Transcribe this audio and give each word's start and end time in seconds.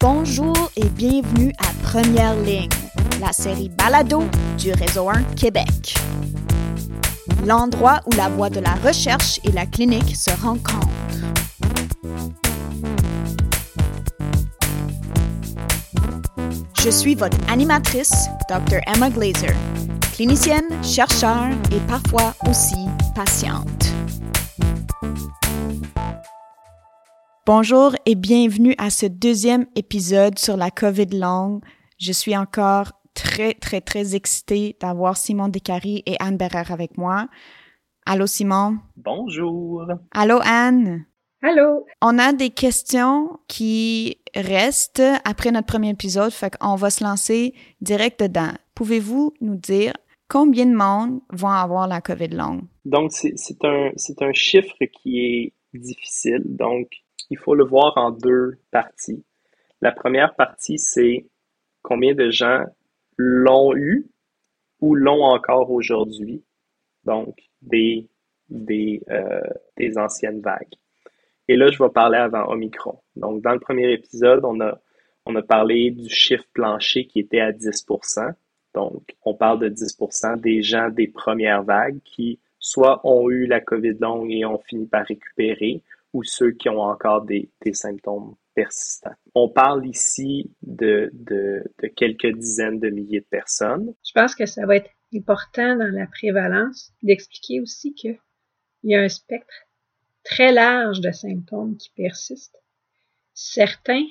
Bonjour 0.00 0.70
et 0.76 0.88
bienvenue 0.90 1.52
à 1.58 1.72
Première 1.82 2.36
Ligne, 2.36 2.68
la 3.20 3.32
série 3.32 3.68
Balado 3.68 4.22
du 4.56 4.70
Réseau 4.70 5.08
1 5.08 5.24
Québec. 5.34 5.96
L'endroit 7.44 7.98
où 8.06 8.12
la 8.12 8.28
voie 8.28 8.48
de 8.48 8.60
la 8.60 8.74
recherche 8.74 9.40
et 9.42 9.50
la 9.50 9.66
clinique 9.66 10.14
se 10.14 10.30
rencontrent. 10.40 10.86
Je 16.80 16.90
suis 16.90 17.16
votre 17.16 17.36
animatrice, 17.50 18.28
Dr. 18.48 18.78
Emma 18.86 19.10
Glazer, 19.10 19.56
clinicienne, 20.14 20.68
chercheur 20.84 21.48
et 21.72 21.80
parfois 21.88 22.34
aussi 22.48 22.86
patiente. 23.16 23.97
Bonjour 27.48 27.94
et 28.04 28.14
bienvenue 28.14 28.74
à 28.76 28.90
ce 28.90 29.06
deuxième 29.06 29.64
épisode 29.74 30.38
sur 30.38 30.58
la 30.58 30.70
COVID 30.70 31.18
longue. 31.18 31.62
Je 31.98 32.12
suis 32.12 32.36
encore 32.36 32.92
très, 33.14 33.54
très, 33.54 33.80
très 33.80 34.14
excitée 34.14 34.76
d'avoir 34.82 35.16
Simon 35.16 35.48
Descaries 35.48 36.02
et 36.04 36.16
Anne 36.20 36.36
Berrer 36.36 36.70
avec 36.70 36.98
moi. 36.98 37.26
Allô 38.04 38.26
Simon? 38.26 38.76
Bonjour. 38.96 39.86
Allô 40.10 40.40
Anne? 40.44 41.06
Allô? 41.42 41.86
On 42.02 42.18
a 42.18 42.34
des 42.34 42.50
questions 42.50 43.38
qui 43.48 44.18
restent 44.34 45.02
après 45.24 45.50
notre 45.50 45.68
premier 45.68 45.88
épisode, 45.88 46.32
fait 46.32 46.54
qu'on 46.54 46.74
va 46.74 46.90
se 46.90 47.02
lancer 47.02 47.54
direct 47.80 48.22
dedans. 48.22 48.52
Pouvez-vous 48.74 49.32
nous 49.40 49.56
dire 49.56 49.94
combien 50.28 50.66
de 50.66 50.74
monde 50.74 51.22
vont 51.32 51.48
avoir 51.48 51.88
la 51.88 52.02
COVID 52.02 52.28
longue? 52.28 52.64
Donc, 52.84 53.10
c'est 53.12 53.64
un, 53.64 53.90
un 54.20 54.32
chiffre 54.34 54.76
qui 55.00 55.20
est 55.20 55.54
difficile. 55.72 56.42
Donc, 56.44 56.88
il 57.30 57.38
faut 57.38 57.54
le 57.54 57.64
voir 57.64 57.96
en 57.96 58.10
deux 58.10 58.58
parties. 58.70 59.24
La 59.80 59.92
première 59.92 60.34
partie, 60.34 60.78
c'est 60.78 61.26
combien 61.82 62.14
de 62.14 62.30
gens 62.30 62.64
l'ont 63.16 63.74
eu 63.76 64.06
ou 64.80 64.94
l'ont 64.94 65.24
encore 65.24 65.70
aujourd'hui. 65.70 66.42
Donc, 67.04 67.36
des, 67.62 68.08
euh, 69.10 69.40
anciennes 69.96 70.40
vagues. 70.40 70.74
Et 71.48 71.56
là, 71.56 71.70
je 71.70 71.82
vais 71.82 71.88
parler 71.88 72.18
avant 72.18 72.50
Omicron. 72.50 73.00
Donc, 73.16 73.42
dans 73.42 73.52
le 73.52 73.60
premier 73.60 73.92
épisode, 73.92 74.44
on 74.44 74.60
a, 74.60 74.78
on 75.24 75.34
a 75.34 75.42
parlé 75.42 75.90
du 75.90 76.08
chiffre 76.08 76.44
plancher 76.52 77.06
qui 77.06 77.20
était 77.20 77.40
à 77.40 77.52
10% 77.52 78.32
Donc, 78.74 79.16
on 79.24 79.34
parle 79.34 79.60
de 79.60 79.68
10% 79.68 80.40
des 80.40 80.62
gens 80.62 80.90
des 80.90 81.08
premières 81.08 81.62
vagues 81.62 82.00
qui 82.04 82.38
soit 82.58 83.00
ont 83.04 83.30
eu 83.30 83.46
la 83.46 83.60
COVID 83.60 83.94
longue 84.00 84.30
et 84.30 84.44
ont 84.44 84.58
fini 84.58 84.86
par 84.86 85.06
récupérer, 85.06 85.82
ou 86.18 86.24
ceux 86.24 86.50
qui 86.50 86.68
ont 86.68 86.80
encore 86.80 87.24
des, 87.24 87.48
symptômes 87.72 88.34
persistants. 88.54 89.14
On 89.36 89.48
parle 89.48 89.86
ici 89.86 90.50
de, 90.62 91.10
de, 91.12 91.62
de, 91.80 91.86
quelques 91.86 92.36
dizaines 92.36 92.80
de 92.80 92.90
milliers 92.90 93.20
de 93.20 93.26
personnes. 93.30 93.94
Je 94.04 94.10
pense 94.12 94.34
que 94.34 94.46
ça 94.46 94.66
va 94.66 94.76
être 94.76 94.90
important 95.14 95.76
dans 95.76 95.94
la 95.94 96.08
prévalence 96.08 96.92
d'expliquer 97.04 97.60
aussi 97.60 97.94
qu'il 97.94 98.18
y 98.82 98.96
a 98.96 99.00
un 99.00 99.08
spectre 99.08 99.54
très 100.24 100.50
large 100.50 101.00
de 101.00 101.12
symptômes 101.12 101.76
qui 101.76 101.90
persistent. 101.90 102.60
Certains 103.32 104.04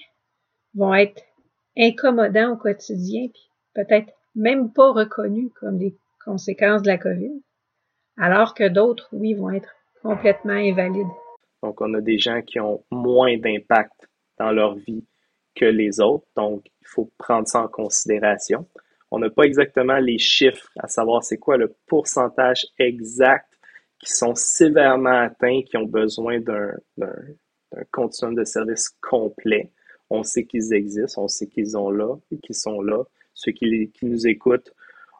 vont 0.75 0.94
être 0.94 1.22
incommodants 1.78 2.53
au 2.53 2.58
quotidien, 2.58 3.28
puis 3.28 3.52
peut-être 3.73 4.13
même 4.33 4.72
pas 4.72 4.94
reconnus 4.94 5.52
comme 5.59 5.78
des 5.78 5.97
conséquences 6.23 6.83
de 6.83 6.88
la 6.88 6.97
COVID, 6.97 7.41
alors 8.16 8.53
que 8.53 8.69
d'autres, 8.69 9.09
oui, 9.11 9.33
vont 9.33 9.52
être 9.52 9.75
complètement 10.02 10.53
invalides. 10.53 11.05
Donc, 11.63 11.81
on 11.81 11.94
a 11.94 12.02
des 12.02 12.19
gens 12.19 12.41
qui 12.41 12.59
ont 12.59 12.83
moins 12.91 13.38
d'impact 13.38 14.08
dans 14.38 14.52
leur 14.52 14.75
vie 14.75 15.05
que 15.55 15.66
les 15.66 16.00
autres, 16.00 16.27
donc 16.36 16.66
il 16.81 16.88
faut 16.88 17.11
prendre 17.17 17.47
ça 17.47 17.63
en 17.63 17.67
considération. 17.67 18.67
On 19.09 19.19
n'a 19.19 19.30
pas 19.30 19.44
exactement 19.44 19.97
les 19.97 20.19
chiffres, 20.19 20.69
à 20.78 20.88
savoir 20.88 21.23
c'est 21.23 21.38
quoi 21.38 21.57
le 21.57 21.75
pourcentage 21.88 22.68
exact 22.78 23.47
qui 24.00 24.12
sont 24.12 24.35
sévèrement 24.35 25.22
atteints, 25.22 25.62
qui 25.63 25.78
ont 25.78 25.88
besoin 25.88 26.40
d'un 26.40 26.73
continuum 27.91 28.35
de 28.35 28.44
service 28.44 28.89
complet. 29.01 29.72
On 30.09 30.24
sait 30.24 30.45
qu'ils 30.45 30.74
existent, 30.74 31.24
on 31.24 31.28
sait 31.28 31.47
qu'ils 31.47 31.72
sont 31.72 31.89
là 31.89 32.16
qu'ils 32.44 32.56
sont 32.56 32.81
là. 32.81 33.03
Ceux 33.34 33.51
qui, 33.51 33.91
nous 34.03 34.28
écoutent, 34.28 34.72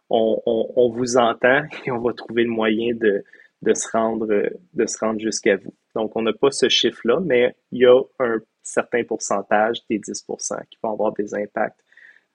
on, 0.09 0.92
vous 0.94 1.18
entend 1.18 1.64
et 1.86 1.92
on 1.92 2.00
va 2.00 2.14
trouver 2.14 2.44
le 2.44 2.50
moyen 2.50 2.94
de 2.94 3.74
se 3.74 3.88
rendre, 3.92 4.28
de 4.28 4.86
se 4.86 4.98
rendre 5.00 5.19
jusqu'à 5.19 5.58
vous. 5.58 5.74
Donc, 5.97 6.16
on 6.16 6.22
n'a 6.22 6.34
pas 6.34 6.52
ce 6.52 6.69
chiffre-là, 6.69 7.19
mais 7.22 7.56
il 7.72 7.81
y 7.81 7.85
a 7.88 8.00
un 8.19 8.38
certain 8.62 9.03
pourcentage 9.03 9.80
des 9.90 9.97
10% 9.97 10.59
qui 10.69 10.78
vont 10.84 10.91
avoir 10.91 11.12
des 11.13 11.34
impacts 11.34 11.84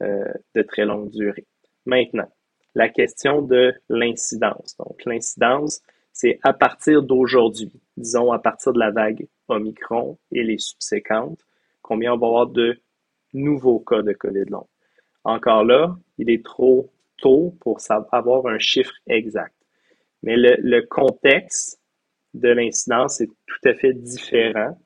euh, 0.02 0.32
de 0.56 0.62
très 0.62 0.84
longue 0.84 1.10
durée. 1.10 1.46
Maintenant, 1.86 2.28
la 2.74 2.88
question 2.88 3.40
de 3.40 3.72
l'incidence. 3.88 4.76
Donc, 4.78 5.04
l'incidence, 5.04 5.80
c'est 6.12 6.40
à 6.42 6.52
partir 6.52 7.04
d'aujourd'hui, 7.04 7.70
disons 7.96 8.32
à 8.32 8.40
partir 8.40 8.72
de 8.72 8.80
la 8.80 8.90
vague 8.90 9.28
Omicron 9.46 10.18
et 10.32 10.42
les 10.42 10.58
subséquentes, 10.58 11.46
combien 11.82 12.14
on 12.14 12.18
va 12.18 12.26
avoir 12.26 12.46
de 12.48 12.80
nouveaux 13.32 13.78
cas 13.78 14.02
de 14.02 14.12
COVID 14.12 14.46
long. 14.50 14.66
Encore 15.22 15.62
là, 15.62 15.96
il 16.18 16.30
est 16.30 16.44
trop 16.44 16.90
tôt 17.18 17.54
pour 17.60 17.78
avoir 18.10 18.46
un 18.46 18.58
chiffre 18.58 18.94
exact. 19.06 19.54
Mais 20.24 20.36
le, 20.36 20.56
le 20.58 20.82
contexte 20.82 21.81
de 22.34 22.48
l'incidence 22.48 23.20
est 23.20 23.30
tout 23.46 23.68
à 23.68 23.74
fait 23.74 23.92
différent 23.92 24.78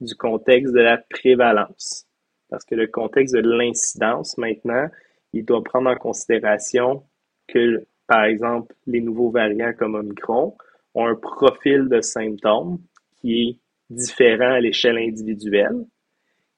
du 0.00 0.14
contexte 0.14 0.72
de 0.72 0.80
la 0.80 0.98
prévalence. 0.98 2.06
Parce 2.50 2.64
que 2.64 2.74
le 2.74 2.86
contexte 2.86 3.34
de 3.34 3.40
l'incidence, 3.40 4.38
maintenant, 4.38 4.88
il 5.32 5.44
doit 5.44 5.62
prendre 5.62 5.90
en 5.90 5.96
considération 5.96 7.02
que, 7.46 7.86
par 8.06 8.24
exemple, 8.24 8.74
les 8.86 9.00
nouveaux 9.00 9.30
variants 9.30 9.72
comme 9.78 9.94
Omicron 9.94 10.56
ont 10.94 11.06
un 11.06 11.14
profil 11.14 11.88
de 11.88 12.00
symptômes 12.00 12.78
qui 13.20 13.42
est 13.42 13.58
différent 13.90 14.52
à 14.52 14.60
l'échelle 14.60 14.98
individuelle. 14.98 15.84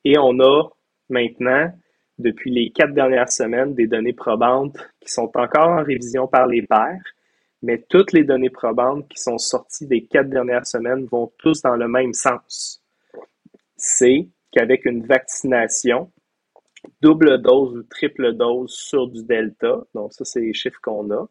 Et 0.05 0.19
on 0.19 0.39
a 0.41 0.69
maintenant, 1.09 1.73
depuis 2.19 2.51
les 2.51 2.71
quatre 2.71 2.95
dernières 2.95 3.31
semaines, 3.31 3.75
des 3.75 3.87
données 3.87 4.13
probantes 4.13 4.77
qui 5.01 5.13
sont 5.13 5.31
encore 5.35 5.69
en 5.69 5.83
révision 5.83 6.27
par 6.27 6.47
les 6.47 6.63
pairs, 6.63 7.03
mais 7.63 7.85
toutes 7.89 8.13
les 8.13 8.25
données 8.25 8.51
probantes 8.51 9.09
qui 9.09 9.21
sont 9.21 9.39
sorties 9.39 9.87
des 9.87 10.05
quatre 10.05 10.31
dernières 10.31 10.67
semaines 10.67 11.05
vont 11.07 11.33
tous 11.39 11.63
dans 11.63 11.77
le 11.77 11.89
même 11.89 12.15
sens. 12.15 12.83
C'est 13.77 14.29
qu'avec 14.53 14.85
une 14.85 15.07
vaccination, 15.07 16.11
double 17.01 17.41
dose 17.43 17.77
ou 17.77 17.83
triple 17.83 18.33
dose 18.33 18.73
sur 18.73 19.09
du 19.09 19.25
delta, 19.25 19.81
donc 19.95 20.13
ça 20.13 20.25
c'est 20.25 20.41
les 20.41 20.55
chiffres 20.55 20.81
qu'on 20.83 21.11
a, 21.11 21.29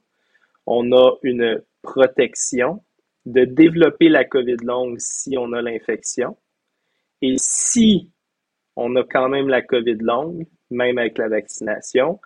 on 0.66 0.92
a 0.92 1.18
une 1.24 1.64
protection 1.82 2.84
de 3.26 3.46
développer 3.46 4.10
la 4.10 4.26
COVID 4.26 4.58
longue 4.64 4.98
si 5.00 5.38
on 5.38 5.54
a 5.54 5.62
l'infection. 5.62 6.38
Et 7.22 7.36
si 7.38 8.12
on 8.76 8.96
a 8.96 9.04
quand 9.04 9.30
même 9.30 9.50
la 9.50 9.62
COVID 9.62 9.98
longue, 10.00 10.48
même 10.70 10.98
avec 10.98 11.18
la 11.18 11.28
vaccination, 11.28 12.20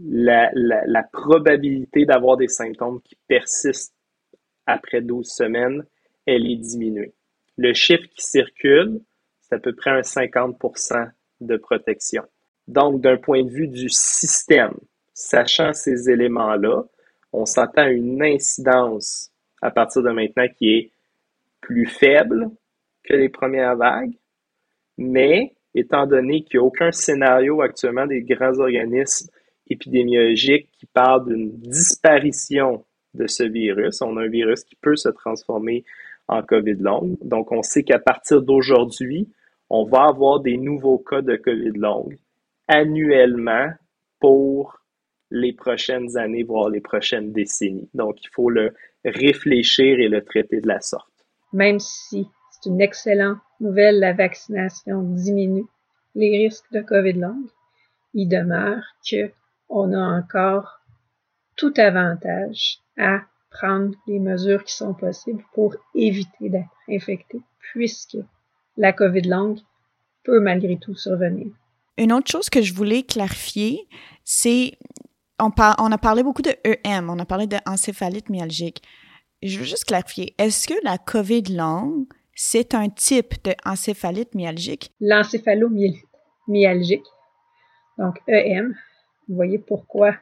la, 0.00 0.50
la, 0.54 1.02
probabilité 1.02 2.04
d'avoir 2.04 2.36
des 2.36 2.48
symptômes 2.48 3.00
qui 3.02 3.16
persistent 3.26 3.94
après 4.66 5.00
12 5.00 5.26
semaines, 5.26 5.84
elle 6.26 6.46
est 6.46 6.56
diminuée. 6.56 7.14
Le 7.56 7.74
chiffre 7.74 8.06
qui 8.14 8.22
circule, 8.22 9.00
c'est 9.40 9.56
à 9.56 9.58
peu 9.58 9.74
près 9.74 9.90
un 9.90 10.00
50% 10.00 11.10
de 11.40 11.56
protection. 11.56 12.22
Donc, 12.66 13.00
d'un 13.00 13.16
point 13.16 13.42
de 13.42 13.50
vue 13.50 13.68
du 13.68 13.88
système, 13.88 14.74
sachant 15.14 15.72
ces 15.72 16.10
éléments-là, 16.10 16.84
on 17.32 17.46
s'attend 17.46 17.82
à 17.82 17.90
une 17.90 18.22
incidence 18.22 19.30
à 19.60 19.70
partir 19.70 20.02
de 20.02 20.10
maintenant 20.10 20.46
qui 20.56 20.74
est 20.74 20.90
plus 21.60 21.86
faible 21.86 22.50
que 23.02 23.14
les 23.14 23.28
premières 23.28 23.76
vagues, 23.76 24.14
mais 24.96 25.54
étant 25.74 26.06
donné 26.06 26.42
qu'il 26.42 26.60
n'y 26.60 26.64
a 26.64 26.66
aucun 26.66 26.92
scénario 26.92 27.60
actuellement 27.62 28.06
des 28.06 28.22
grands 28.22 28.58
organismes 28.58 29.30
épidémiologiques 29.70 30.68
qui 30.72 30.86
parlent 30.86 31.26
d'une 31.26 31.50
disparition 31.52 32.84
de 33.14 33.26
ce 33.26 33.42
virus, 33.42 34.02
on 34.02 34.16
a 34.16 34.22
un 34.22 34.28
virus 34.28 34.64
qui 34.64 34.76
peut 34.76 34.96
se 34.96 35.08
transformer 35.08 35.84
en 36.28 36.42
COVID 36.42 36.74
longue. 36.74 37.16
Donc, 37.22 37.52
on 37.52 37.62
sait 37.62 37.82
qu'à 37.82 37.98
partir 37.98 38.42
d'aujourd'hui, 38.42 39.28
on 39.70 39.84
va 39.84 40.04
avoir 40.08 40.40
des 40.40 40.56
nouveaux 40.56 40.98
cas 40.98 41.22
de 41.22 41.36
COVID 41.36 41.72
longue 41.74 42.16
annuellement 42.68 43.70
pour 44.20 44.78
les 45.30 45.52
prochaines 45.52 46.16
années, 46.16 46.42
voire 46.42 46.68
les 46.68 46.80
prochaines 46.80 47.32
décennies. 47.32 47.88
Donc, 47.94 48.22
il 48.22 48.28
faut 48.28 48.50
le 48.50 48.74
réfléchir 49.04 49.98
et 49.98 50.08
le 50.08 50.22
traiter 50.22 50.60
de 50.60 50.68
la 50.68 50.80
sorte. 50.80 51.12
Même 51.52 51.78
si 51.78 52.28
c'est 52.50 52.68
une 52.68 52.80
excellente 52.80 53.38
nouvelle, 53.60 54.00
la 54.00 54.12
vaccination 54.12 55.02
diminue 55.02 55.66
les 56.14 56.44
risques 56.44 56.70
de 56.72 56.80
COVID 56.80 57.14
longue, 57.14 57.50
il 58.14 58.28
demeure 58.28 58.82
que 59.08 59.30
on 59.68 59.92
a 59.92 60.18
encore 60.18 60.80
tout 61.56 61.74
avantage 61.76 62.78
à 62.98 63.20
prendre 63.50 63.94
les 64.06 64.18
mesures 64.18 64.64
qui 64.64 64.74
sont 64.74 64.94
possibles 64.94 65.44
pour 65.54 65.74
éviter 65.94 66.50
d'être 66.50 66.68
infecté, 66.88 67.40
puisque 67.72 68.18
la 68.76 68.92
COVID 68.92 69.22
longue 69.22 69.60
peut 70.24 70.40
malgré 70.40 70.78
tout 70.78 70.94
survenir. 70.94 71.46
Une 71.96 72.12
autre 72.12 72.30
chose 72.30 72.50
que 72.50 72.62
je 72.62 72.74
voulais 72.74 73.02
clarifier, 73.02 73.88
c'est 74.24 74.78
on, 75.40 75.50
on 75.78 75.92
a 75.92 75.98
parlé 75.98 76.22
beaucoup 76.22 76.42
de 76.42 76.54
EM, 76.64 77.10
on 77.10 77.18
a 77.18 77.24
parlé 77.24 77.46
d'encéphalite 77.46 78.28
myalgique. 78.28 78.82
Je 79.42 79.58
veux 79.58 79.64
juste 79.64 79.84
clarifier, 79.84 80.34
est-ce 80.38 80.68
que 80.68 80.74
la 80.84 80.98
COVID 80.98 81.54
longue, 81.54 82.06
c'est 82.34 82.74
un 82.74 82.88
type 82.88 83.34
d'encéphalite 83.44 84.34
myalgique? 84.34 84.92
L'encéphalomyalgique, 85.00 87.06
donc 87.98 88.16
EM, 88.28 88.74
vous 89.28 89.34
voyez 89.34 89.58
pourquoi 89.58 90.16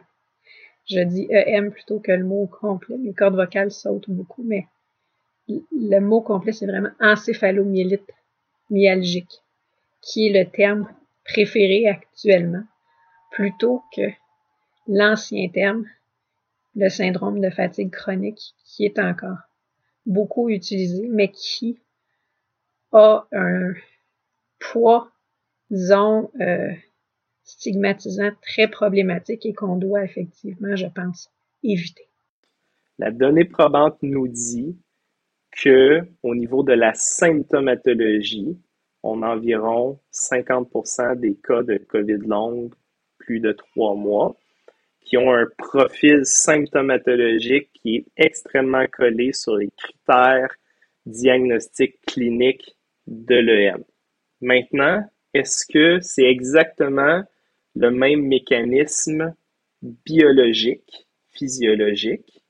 je 0.88 1.00
dis 1.00 1.26
EM 1.30 1.72
plutôt 1.72 2.00
que 2.00 2.12
le 2.12 2.24
mot 2.24 2.46
complet. 2.46 2.96
Mes 2.98 3.12
cordes 3.12 3.34
vocales 3.34 3.72
sautent 3.72 4.10
beaucoup, 4.10 4.42
mais 4.44 4.66
le 5.48 5.98
mot 6.00 6.20
complet, 6.20 6.52
c'est 6.52 6.66
vraiment 6.66 6.90
encéphalomyélite 7.00 8.10
myalgique, 8.70 9.42
qui 10.00 10.28
est 10.28 10.44
le 10.44 10.50
terme 10.50 10.88
préféré 11.24 11.88
actuellement, 11.88 12.64
plutôt 13.32 13.82
que 13.94 14.02
l'ancien 14.86 15.48
terme, 15.48 15.86
le 16.74 16.88
syndrome 16.88 17.40
de 17.40 17.50
fatigue 17.50 17.90
chronique, 17.90 18.54
qui 18.64 18.84
est 18.84 18.98
encore 18.98 19.38
beaucoup 20.04 20.48
utilisé, 20.48 21.08
mais 21.08 21.30
qui 21.30 21.78
a 22.92 23.26
un 23.32 23.72
poids, 24.60 25.10
disons, 25.70 26.30
euh, 26.40 26.72
stigmatisant 27.46 28.30
très 28.42 28.68
problématique 28.68 29.46
et 29.46 29.54
qu'on 29.54 29.76
doit 29.76 30.04
effectivement, 30.04 30.76
je 30.76 30.86
pense, 30.86 31.30
éviter. 31.62 32.08
La 32.98 33.10
donnée 33.10 33.44
probante 33.44 33.98
nous 34.02 34.28
dit 34.28 34.76
que 35.52 36.02
au 36.22 36.34
niveau 36.34 36.62
de 36.62 36.72
la 36.72 36.92
symptomatologie, 36.94 38.58
on 39.02 39.22
a 39.22 39.28
environ 39.28 39.98
50% 40.12 41.18
des 41.18 41.36
cas 41.36 41.62
de 41.62 41.78
COVID 41.78 42.18
longue 42.26 42.74
plus 43.18 43.40
de 43.40 43.52
trois 43.52 43.94
mois 43.94 44.36
qui 45.00 45.16
ont 45.16 45.32
un 45.32 45.46
profil 45.56 46.24
symptomatologique 46.24 47.70
qui 47.74 47.96
est 47.96 48.06
extrêmement 48.16 48.86
collé 48.88 49.32
sur 49.32 49.56
les 49.56 49.70
critères 49.70 50.52
diagnostiques 51.06 52.00
cliniques 52.06 52.76
de 53.06 53.36
l'EM. 53.36 53.84
Maintenant, 54.40 55.08
est-ce 55.32 55.64
que 55.64 56.00
c'est 56.00 56.24
exactement 56.24 57.22
le 57.76 57.90
même 57.90 58.22
mécanisme 58.22 59.34
biologique, 59.82 61.06
physiologique. 61.28 62.42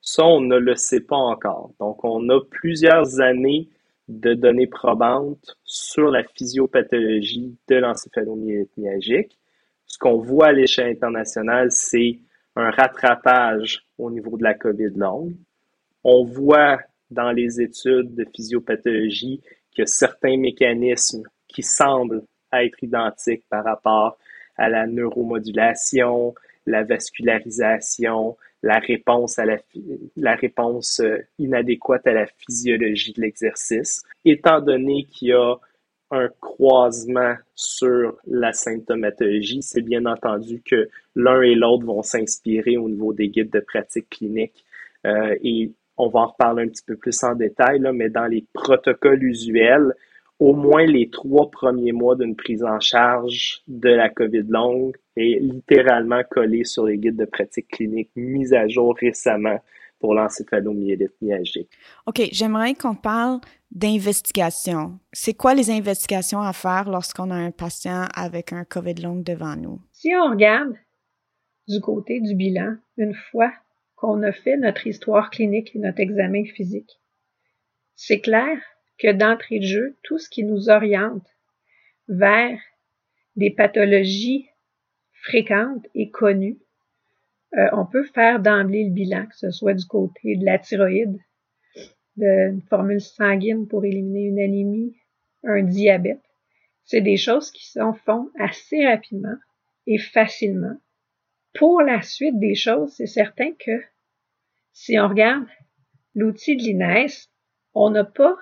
Ça, 0.00 0.24
on 0.24 0.40
ne 0.40 0.56
le 0.56 0.76
sait 0.76 1.00
pas 1.00 1.16
encore. 1.16 1.72
Donc, 1.80 2.04
on 2.04 2.28
a 2.28 2.40
plusieurs 2.48 3.20
années 3.20 3.68
de 4.06 4.34
données 4.34 4.68
probantes 4.68 5.58
sur 5.64 6.10
la 6.10 6.22
physiopathologie 6.22 7.58
de 7.68 7.74
l'encéphalomyélite 7.74 8.74
myalgique. 8.76 9.36
Ce 9.86 9.98
qu'on 9.98 10.18
voit 10.18 10.46
à 10.46 10.52
l'échelle 10.52 10.92
internationale, 10.92 11.70
c'est 11.72 12.20
un 12.54 12.70
rattrapage 12.70 13.84
au 13.98 14.10
niveau 14.10 14.38
de 14.38 14.44
la 14.44 14.54
COVID 14.54 14.92
longue. 14.94 15.34
On 16.04 16.24
voit 16.24 16.78
dans 17.10 17.32
les 17.32 17.60
études 17.60 18.14
de 18.14 18.24
physiopathologie 18.34 19.42
que 19.76 19.84
certains 19.84 20.38
mécanismes 20.38 21.24
qui 21.48 21.62
semblent 21.62 22.22
être 22.52 22.82
identiques 22.82 23.44
par 23.50 23.64
rapport 23.64 24.16
à 24.58 24.68
la 24.68 24.86
neuromodulation, 24.86 26.34
la 26.66 26.84
vascularisation, 26.84 28.36
la 28.62 28.78
réponse 28.78 29.38
à 29.38 29.46
la, 29.46 29.56
la 30.16 30.34
réponse 30.34 31.00
euh, 31.00 31.18
inadéquate 31.38 32.06
à 32.06 32.12
la 32.12 32.26
physiologie 32.26 33.12
de 33.12 33.20
l'exercice, 33.20 34.02
étant 34.24 34.60
donné 34.60 35.04
qu'il 35.04 35.28
y 35.28 35.32
a 35.32 35.54
un 36.10 36.28
croisement 36.40 37.34
sur 37.54 38.16
la 38.26 38.52
symptomatologie, 38.52 39.62
c'est 39.62 39.82
bien 39.82 40.06
entendu 40.06 40.62
que 40.64 40.88
l'un 41.14 41.42
et 41.42 41.54
l'autre 41.54 41.84
vont 41.84 42.02
s'inspirer 42.02 42.76
au 42.78 42.88
niveau 42.88 43.12
des 43.12 43.28
guides 43.28 43.50
de 43.50 43.60
pratique 43.60 44.08
clinique 44.08 44.64
euh, 45.06 45.36
et 45.42 45.70
on 45.98 46.08
va 46.08 46.20
en 46.20 46.26
reparler 46.28 46.64
un 46.64 46.68
petit 46.68 46.84
peu 46.86 46.96
plus 46.96 47.22
en 47.24 47.34
détail, 47.34 47.80
là, 47.80 47.92
mais 47.92 48.08
dans 48.08 48.26
les 48.26 48.44
protocoles 48.52 49.22
usuels, 49.22 49.92
au 50.38 50.54
moins 50.54 50.86
les 50.86 51.10
trois 51.10 51.50
premiers 51.50 51.92
mois 51.92 52.14
d'une 52.14 52.36
prise 52.36 52.62
en 52.62 52.78
charge 52.80 53.62
de 53.66 53.88
la 53.88 54.08
COVID 54.08 54.44
longue 54.48 54.96
est 55.16 55.40
littéralement 55.40 56.22
collé 56.30 56.64
sur 56.64 56.86
les 56.86 56.98
guides 56.98 57.16
de 57.16 57.24
pratique 57.24 57.68
clinique 57.68 58.10
mis 58.14 58.54
à 58.54 58.68
jour 58.68 58.96
récemment 59.00 59.58
pour 59.98 60.14
l'encéphalomyélite 60.14 61.14
myalgique. 61.20 61.70
OK, 62.06 62.22
j'aimerais 62.30 62.74
qu'on 62.74 62.94
parle 62.94 63.40
d'investigation. 63.72 65.00
C'est 65.12 65.34
quoi 65.34 65.54
les 65.54 65.70
investigations 65.70 66.40
à 66.40 66.52
faire 66.52 66.88
lorsqu'on 66.88 67.30
a 67.30 67.34
un 67.34 67.50
patient 67.50 68.06
avec 68.14 68.52
un 68.52 68.64
COVID 68.64 68.94
long 68.94 69.16
devant 69.16 69.56
nous? 69.56 69.80
Si 69.92 70.10
on 70.14 70.30
regarde 70.30 70.74
du 71.66 71.80
côté 71.80 72.20
du 72.20 72.36
bilan, 72.36 72.76
une 72.96 73.14
fois 73.14 73.52
qu'on 73.96 74.22
a 74.22 74.30
fait 74.32 74.56
notre 74.56 74.86
histoire 74.86 75.30
clinique 75.30 75.74
et 75.74 75.80
notre 75.80 76.00
examen 76.00 76.44
physique, 76.44 77.00
c'est 77.96 78.20
clair 78.20 78.56
que 78.98 79.12
d'entrée 79.12 79.60
de 79.60 79.66
jeu, 79.66 79.96
tout 80.02 80.18
ce 80.18 80.28
qui 80.28 80.44
nous 80.44 80.70
oriente 80.70 81.26
vers 82.08 82.58
des 83.36 83.50
pathologies 83.50 84.48
fréquentes 85.12 85.86
et 85.94 86.10
connues, 86.10 86.58
euh, 87.56 87.68
on 87.72 87.86
peut 87.86 88.04
faire 88.04 88.40
d'emblée 88.40 88.84
le 88.84 88.90
bilan, 88.90 89.26
que 89.26 89.36
ce 89.36 89.50
soit 89.50 89.74
du 89.74 89.86
côté 89.86 90.36
de 90.36 90.44
la 90.44 90.58
thyroïde, 90.58 91.18
d'une 92.16 92.62
formule 92.62 93.00
sanguine 93.00 93.68
pour 93.68 93.84
éliminer 93.84 94.26
une 94.26 94.40
anémie, 94.40 94.96
un 95.44 95.62
diabète. 95.62 96.22
C'est 96.84 97.00
des 97.00 97.16
choses 97.16 97.50
qui 97.50 97.66
se 97.66 97.80
font 98.04 98.30
assez 98.38 98.84
rapidement 98.86 99.36
et 99.86 99.98
facilement. 99.98 100.76
Pour 101.54 101.80
la 101.80 102.02
suite 102.02 102.38
des 102.38 102.54
choses, 102.54 102.92
c'est 102.96 103.06
certain 103.06 103.52
que 103.58 103.82
si 104.72 104.98
on 104.98 105.08
regarde 105.08 105.46
l'outil 106.14 106.56
de 106.56 106.62
l'INES, 106.62 107.28
on 107.74 107.90
n'a 107.90 108.04
pas 108.04 108.36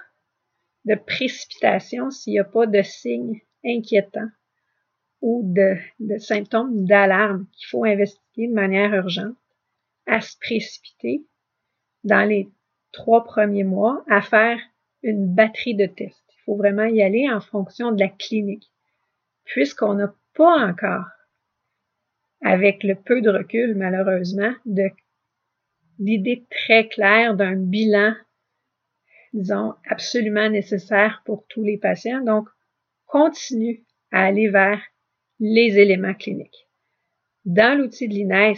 de 0.86 0.94
précipitation 0.94 2.10
s'il 2.10 2.34
n'y 2.34 2.38
a 2.38 2.44
pas 2.44 2.66
de 2.66 2.80
signes 2.82 3.40
inquiétants 3.64 4.30
ou 5.20 5.42
de, 5.44 5.76
symptômes 6.18 6.86
d'alarme 6.86 7.46
qu'il 7.52 7.66
faut 7.68 7.84
investiguer 7.84 8.48
de 8.48 8.54
manière 8.54 8.94
urgente, 8.94 9.36
à 10.06 10.20
se 10.20 10.36
précipiter 10.38 11.26
dans 12.04 12.28
les 12.28 12.48
trois 12.92 13.24
premiers 13.24 13.64
mois 13.64 14.04
à 14.08 14.22
faire 14.22 14.60
une 15.02 15.34
batterie 15.34 15.74
de 15.74 15.86
tests. 15.86 16.22
Il 16.28 16.42
faut 16.44 16.56
vraiment 16.56 16.84
y 16.84 17.02
aller 17.02 17.28
en 17.28 17.40
fonction 17.40 17.90
de 17.90 17.98
la 17.98 18.08
clinique, 18.08 18.70
puisqu'on 19.44 19.94
n'a 19.94 20.14
pas 20.34 20.68
encore, 20.68 21.06
avec 22.42 22.84
le 22.84 22.94
peu 22.94 23.20
de 23.20 23.30
recul 23.30 23.74
malheureusement, 23.74 24.52
de 24.64 24.90
très 26.50 26.88
claire 26.88 27.34
d'un 27.34 27.56
bilan 27.56 28.14
disons, 29.36 29.74
absolument 29.88 30.48
nécessaire 30.48 31.22
pour 31.24 31.46
tous 31.48 31.62
les 31.62 31.78
patients. 31.78 32.22
Donc, 32.24 32.48
continue 33.06 33.84
à 34.10 34.24
aller 34.24 34.48
vers 34.48 34.80
les 35.38 35.78
éléments 35.78 36.14
cliniques. 36.14 36.68
Dans 37.44 37.78
l'outil 37.78 38.08
de 38.08 38.14
l'INES, 38.14 38.56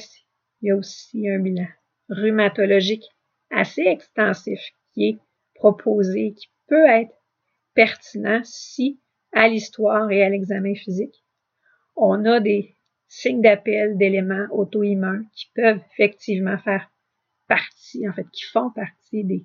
il 0.61 0.69
y 0.69 0.71
a 0.71 0.77
aussi 0.77 1.29
un 1.29 1.39
bilan 1.39 1.67
rhumatologique 2.09 3.05
assez 3.51 3.83
extensif 3.83 4.61
qui 4.93 5.09
est 5.09 5.19
proposé, 5.55 6.35
qui 6.35 6.49
peut 6.69 6.87
être 6.87 7.15
pertinent 7.75 8.41
si, 8.45 9.01
à 9.33 9.49
l'histoire 9.49 10.11
et 10.11 10.23
à 10.23 10.29
l'examen 10.29 10.75
physique, 10.75 11.25
on 11.97 12.25
a 12.25 12.41
des 12.41 12.75
signes 13.09 13.43
d'appel 13.43 13.97
d'éléments 13.99 14.47
auto-immuns 14.51 15.25
qui 15.35 15.51
peuvent 15.55 15.81
effectivement 15.93 16.59
faire 16.59 16.91
partie, 17.47 18.09
en 18.09 18.13
fait, 18.13 18.29
qui 18.33 18.45
font 18.45 18.71
partie 18.71 19.25
des 19.25 19.45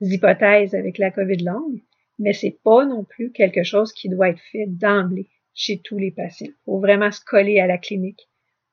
hypothèses 0.00 0.74
avec 0.74 0.98
la 0.98 1.10
COVID 1.10 1.42
longue, 1.44 1.80
mais 2.18 2.32
c'est 2.32 2.58
pas 2.62 2.84
non 2.84 3.04
plus 3.04 3.32
quelque 3.32 3.62
chose 3.62 3.92
qui 3.92 4.08
doit 4.08 4.30
être 4.30 4.42
fait 4.52 4.66
d'emblée 4.66 5.28
chez 5.54 5.80
tous 5.82 5.98
les 5.98 6.10
patients. 6.10 6.48
Il 6.48 6.64
faut 6.64 6.78
vraiment 6.78 7.10
se 7.10 7.24
coller 7.24 7.60
à 7.60 7.66
la 7.66 7.78
clinique 7.78 8.28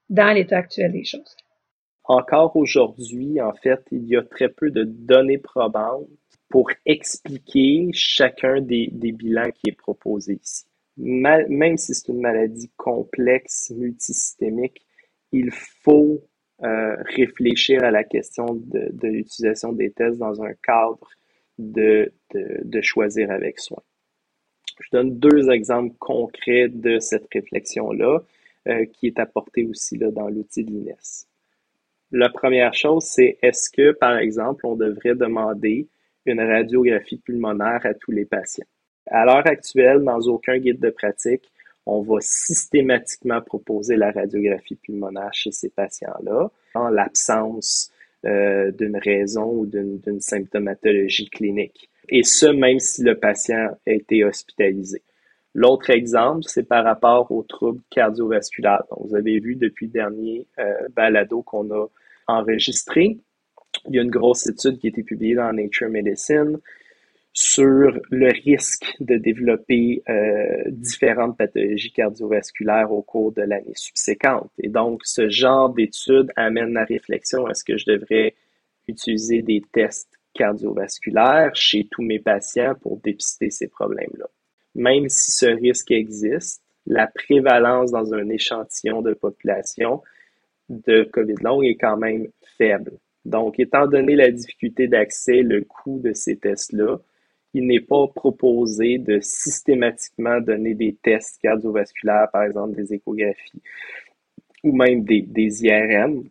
dans 0.09 0.33
l'état 0.33 0.57
actuel 0.57 0.91
des 0.91 1.05
choses. 1.05 1.35
Encore 2.05 2.55
aujourd'hui, 2.57 3.39
en 3.41 3.53
fait, 3.53 3.81
il 3.91 4.05
y 4.07 4.17
a 4.17 4.23
très 4.23 4.49
peu 4.49 4.69
de 4.69 4.83
données 4.83 5.37
probantes 5.37 6.07
pour 6.49 6.69
expliquer 6.85 7.89
chacun 7.93 8.61
des, 8.61 8.89
bilans 8.91 9.51
qui 9.51 9.69
est 9.69 9.77
proposé 9.77 10.39
ici. 10.43 10.65
même 10.97 11.77
si 11.77 11.95
c'est 11.95 12.11
une 12.11 12.19
maladie 12.19 12.71
complexe, 12.75 13.71
multisystémique, 13.75 14.85
il 15.31 15.49
faut 15.51 16.21
euh, 16.63 16.95
réfléchir 17.15 17.83
à 17.83 17.91
la 17.91 18.03
question 18.03 18.45
de, 18.53 19.07
l'utilisation 19.07 19.73
des 19.73 19.91
tests 19.91 20.17
dans 20.17 20.41
un 20.41 20.53
cadre 20.53 21.09
de, 21.57 22.11
de, 22.33 22.81
choisir 22.81 23.31
avec 23.31 23.59
soin. 23.59 23.81
Je 24.79 24.87
donne 24.91 25.19
deux 25.19 25.51
exemples 25.51 25.95
concrets 25.99 26.69
de 26.69 26.99
cette 26.99 27.27
réflexion-là 27.31 28.19
euh, 28.67 28.85
qui 28.85 29.07
est 29.07 29.19
apportée 29.19 29.65
aussi 29.65 29.97
là, 29.97 30.09
dans 30.09 30.29
l'outil 30.29 30.63
de. 30.63 30.73
La 32.11 32.29
première 32.29 32.73
chose, 32.73 33.03
c'est 33.03 33.37
est-ce 33.41 33.69
que, 33.69 33.91
par 33.91 34.17
exemple, 34.17 34.65
on 34.65 34.75
devrait 34.75 35.15
demander 35.15 35.87
une 36.25 36.39
radiographie 36.39 37.17
pulmonaire 37.17 37.81
à 37.83 37.93
tous 37.93 38.11
les 38.11 38.25
patients? 38.25 38.65
À 39.07 39.25
l'heure 39.25 39.45
actuelle, 39.45 40.01
dans 40.03 40.21
aucun 40.21 40.57
guide 40.57 40.79
de 40.79 40.91
pratique, 40.91 41.51
on 41.85 42.01
va 42.01 42.17
systématiquement 42.19 43.41
proposer 43.41 43.95
la 43.95 44.11
radiographie 44.11 44.75
pulmonaire 44.75 45.33
chez 45.33 45.51
ces 45.51 45.69
patients-là 45.69 46.49
en 46.75 46.89
l'absence 46.89 47.91
euh, 48.25 48.71
d'une 48.71 48.97
raison 48.97 49.51
ou 49.51 49.65
d'une 49.65 50.19
symptomatologie 50.19 51.29
clinique. 51.29 51.89
Et 52.09 52.23
ce, 52.23 52.45
même 52.45 52.79
si 52.79 53.03
le 53.03 53.19
patient 53.19 53.77
a 53.85 53.91
été 53.91 54.23
hospitalisé. 54.23 55.01
L'autre 55.53 55.89
exemple, 55.91 56.43
c'est 56.47 56.67
par 56.67 56.83
rapport 56.83 57.31
aux 57.31 57.43
troubles 57.43 57.81
cardiovasculaires. 57.91 58.83
Vous 58.97 59.15
avez 59.15 59.39
vu 59.39 59.55
depuis 59.55 59.87
le 59.87 59.91
dernier 59.91 60.47
euh, 60.59 60.87
balado 60.95 61.43
qu'on 61.43 61.69
a 61.71 61.87
enregistré, 62.27 63.19
il 63.89 63.95
y 63.95 63.99
a 63.99 64.03
une 64.03 64.09
grosse 64.09 64.47
étude 64.47 64.79
qui 64.79 64.87
a 64.87 64.89
été 64.89 65.03
publiée 65.03 65.35
dans 65.35 65.51
Nature 65.51 65.89
Medicine 65.89 66.59
sur 67.33 67.99
le 68.11 68.31
risque 68.45 68.85
de 68.99 69.15
développer 69.15 70.03
euh, 70.07 70.63
différentes 70.67 71.35
pathologies 71.35 71.91
cardiovasculaires 71.91 72.91
au 72.91 73.01
cours 73.01 73.31
de 73.31 73.41
l'année 73.41 73.73
subséquente. 73.73 74.51
Et 74.59 74.69
donc, 74.69 75.01
ce 75.03 75.29
genre 75.29 75.69
d'étude 75.69 76.31
amène 76.35 76.73
la 76.73 76.85
réflexion, 76.85 77.49
est-ce 77.49 77.63
que 77.63 77.75
je 77.75 77.85
devrais 77.87 78.35
utiliser 78.87 79.41
des 79.41 79.63
tests 79.71 80.19
cardiovasculaires 80.35 81.55
chez 81.55 81.87
tous 81.89 82.03
mes 82.03 82.19
patients 82.19 82.75
pour 82.79 82.97
dépister 82.97 83.49
ces 83.49 83.67
problèmes-là? 83.67 84.27
Même 84.75 85.09
si 85.09 85.31
ce 85.31 85.47
risque 85.47 85.89
existe, 85.89 86.61
la 86.85 87.07
prévalence 87.07 87.91
dans 87.91 88.13
un 88.13 88.29
échantillon 88.29 89.01
de 89.01 89.13
population 89.13 90.03
de 90.69 91.03
COVID 91.03 91.35
long 91.41 91.63
est 91.63 91.75
quand 91.75 91.97
même 91.97 92.27
faible. 92.57 92.91
Donc, 93.25 93.59
étant 93.59 93.87
donné 93.87 94.15
la 94.15 94.29
difficulté 94.29 94.87
d'accès, 94.87 95.41
le 95.41 95.61
coût 95.61 95.99
de 95.99 96.13
ces 96.13 96.37
tests-là, 96.37 96.99
il 97.53 97.67
n'est 97.67 97.81
pas 97.81 98.07
proposé 98.07 98.97
de 98.97 99.19
systématiquement 99.21 100.41
donner 100.41 100.73
des 100.73 100.97
tests 101.01 101.39
cardiovasculaires, 101.41 102.29
par 102.31 102.43
exemple 102.43 102.75
des 102.75 102.93
échographies 102.93 103.61
ou 104.63 104.75
même 104.75 105.03
des, 105.03 105.65
IRM, 105.65 106.23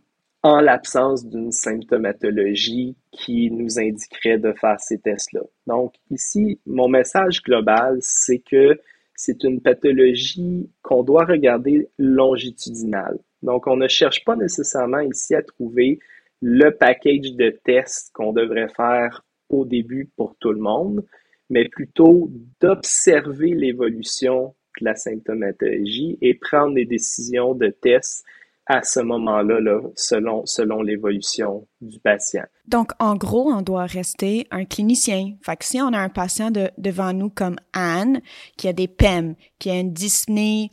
en 0.43 0.61
l'absence 0.61 1.27
d'une 1.27 1.53
symptomatologie 1.53 2.97
qui 3.13 3.51
nous 3.51 3.79
indiquerait 3.79 4.39
de 4.39 4.53
faire 4.55 4.81
ces 4.81 4.99
tests-là. 4.99 5.43
Donc 5.67 5.95
ici, 6.11 6.59
mon 6.67 6.89
message 6.89 7.43
global, 7.43 7.99
c'est 8.01 8.39
que 8.39 8.81
c'est 9.15 9.45
une 9.45 9.61
pathologie 9.61 10.69
qu'on 10.81 11.05
doit 11.05 11.27
regarder 11.27 11.89
longitudinale. 11.99 13.19
Donc 13.43 13.67
on 13.67 13.77
ne 13.77 13.87
cherche 13.87 14.25
pas 14.25 14.35
nécessairement 14.35 15.01
ici 15.01 15.35
à 15.35 15.43
trouver 15.43 16.01
le 16.41 16.71
package 16.71 17.35
de 17.35 17.51
tests 17.65 18.11
qu'on 18.13 18.33
devrait 18.33 18.71
faire 18.75 19.23
au 19.53 19.65
début 19.65 20.11
pour 20.17 20.35
tout 20.39 20.53
le 20.53 20.61
monde, 20.61 21.05
mais 21.51 21.69
plutôt 21.69 22.31
d'observer 22.61 23.55
l'évolution 23.55 24.55
de 24.81 24.87
la 24.87 24.95
symptomatologie 24.95 26.19
et 26.21 26.35
prendre 26.35 26.75
des 26.75 26.87
décisions 26.87 27.55
de 27.55 27.69
tests 27.69 28.25
à 28.67 28.83
ce 28.83 29.01
moment-là, 29.01 29.61
là, 29.61 29.81
selon, 29.97 30.83
l'évolution 30.83 31.67
du 31.81 31.99
patient. 31.99 32.45
Donc, 32.69 32.93
en 33.01 33.17
gros, 33.17 33.51
on 33.51 33.61
doit 33.61 33.87
rester 33.87 34.47
un 34.51 34.65
clinicien. 34.65 35.35
Fait 35.43 35.57
que 35.57 35.65
si 35.65 35.81
on 35.81 35.93
a 35.93 35.99
un 35.99 36.09
patient 36.09 36.51
de, 36.51 36.71
devant 36.79 37.13
nous 37.13 37.29
comme 37.29 37.57
Anne, 37.73 38.21
qui 38.57 38.69
a 38.69 38.73
des 38.73 38.89
PEM, 38.89 39.35
qui 39.59 39.71
a 39.71 39.81
une 39.81 39.93
dyspnée, 39.93 40.71